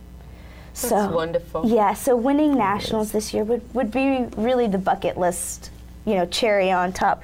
so 0.73 0.89
That's 0.89 1.13
wonderful. 1.13 1.67
Yeah, 1.67 1.93
so 1.93 2.15
winning 2.15 2.55
nationals 2.55 3.11
this 3.11 3.33
year 3.33 3.43
would, 3.43 3.73
would 3.73 3.91
be 3.91 4.27
really 4.37 4.67
the 4.67 4.79
bucket 4.79 5.17
list, 5.17 5.69
you 6.05 6.15
know, 6.15 6.25
cherry 6.25 6.71
on 6.71 6.93
top, 6.93 7.23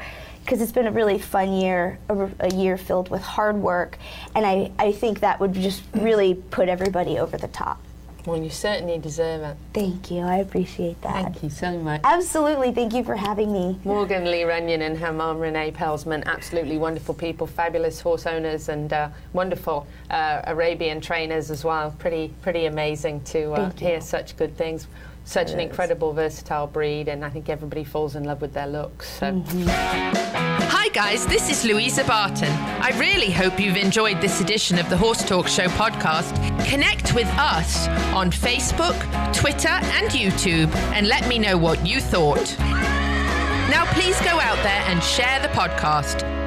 because 0.49 0.63
it's 0.63 0.71
been 0.71 0.87
a 0.87 0.91
really 0.91 1.19
fun 1.19 1.53
year, 1.53 1.99
a, 2.09 2.27
a 2.39 2.49
year 2.55 2.75
filled 2.75 3.07
with 3.11 3.21
hard 3.21 3.55
work, 3.55 3.99
and 4.33 4.47
I, 4.47 4.71
I 4.79 4.91
think 4.91 5.19
that 5.19 5.39
would 5.39 5.53
just 5.53 5.83
really 5.93 6.33
put 6.33 6.67
everybody 6.67 7.19
over 7.19 7.37
the 7.37 7.49
top. 7.49 7.79
Well, 8.25 8.41
you 8.41 8.49
certainly 8.49 8.97
deserve 8.97 9.43
it. 9.43 9.57
Thank 9.75 10.09
you, 10.09 10.21
I 10.21 10.37
appreciate 10.37 10.99
that. 11.03 11.23
Thank 11.23 11.43
you 11.43 11.51
so 11.51 11.77
much. 11.77 12.01
Absolutely, 12.03 12.71
thank 12.71 12.93
you 12.93 13.03
for 13.03 13.15
having 13.15 13.53
me. 13.53 13.79
Morgan 13.83 14.25
Leigh 14.25 14.43
Runyon 14.43 14.81
and 14.81 14.97
her 14.97 15.13
mom 15.13 15.37
Renee 15.37 15.69
Pelsman, 15.69 16.25
absolutely 16.25 16.79
wonderful 16.79 17.13
people, 17.13 17.45
fabulous 17.45 18.01
horse 18.01 18.25
owners, 18.25 18.69
and 18.69 18.91
uh, 18.91 19.09
wonderful 19.33 19.85
uh, 20.09 20.41
Arabian 20.45 20.99
trainers 20.99 21.51
as 21.51 21.63
well. 21.63 21.91
Pretty, 21.99 22.33
pretty 22.41 22.65
amazing 22.65 23.21
to 23.25 23.51
uh, 23.51 23.69
hear 23.73 24.01
such 24.01 24.35
good 24.35 24.57
things. 24.57 24.87
Such 25.29 25.51
an 25.51 25.59
It 25.59 25.65
is. 25.65 25.69
incredible, 25.69 26.11
versatile 26.11 26.65
breed, 26.65 27.07
and 27.07 27.23
I 27.23 27.29
think 27.29 27.49
everybody 27.49 27.83
falls 27.83 28.15
in 28.15 28.23
love 28.23 28.41
with 28.41 28.53
their 28.53 28.65
looks. 28.65 29.07
So. 29.19 29.27
Mm-hmm. 29.27 29.67
Hi, 29.67 30.87
guys, 30.89 31.27
this 31.27 31.51
is 31.51 31.63
Louisa 31.63 32.03
Barton. 32.03 32.49
I 32.81 32.97
really 32.99 33.29
hope 33.29 33.59
you've 33.59 33.77
enjoyed 33.77 34.21
this 34.21 34.41
edition 34.41 34.79
of 34.79 34.89
the 34.89 34.97
Horse 34.97 35.23
Talk 35.23 35.47
Show 35.47 35.67
podcast. 35.67 36.33
Connect 36.67 37.13
with 37.13 37.27
us 37.37 37.87
on 38.15 38.31
Facebook, 38.31 38.97
Twitter, 39.31 39.67
and 39.67 40.09
YouTube 40.09 40.73
and 40.95 41.07
let 41.07 41.27
me 41.27 41.37
know 41.37 41.59
what 41.59 41.85
you 41.85 42.01
thought. 42.01 42.57
Now, 43.69 43.85
please 43.93 44.19
go 44.21 44.39
out 44.39 44.57
there 44.63 44.83
and 44.87 45.03
share 45.03 45.39
the 45.43 45.49
podcast. 45.49 46.38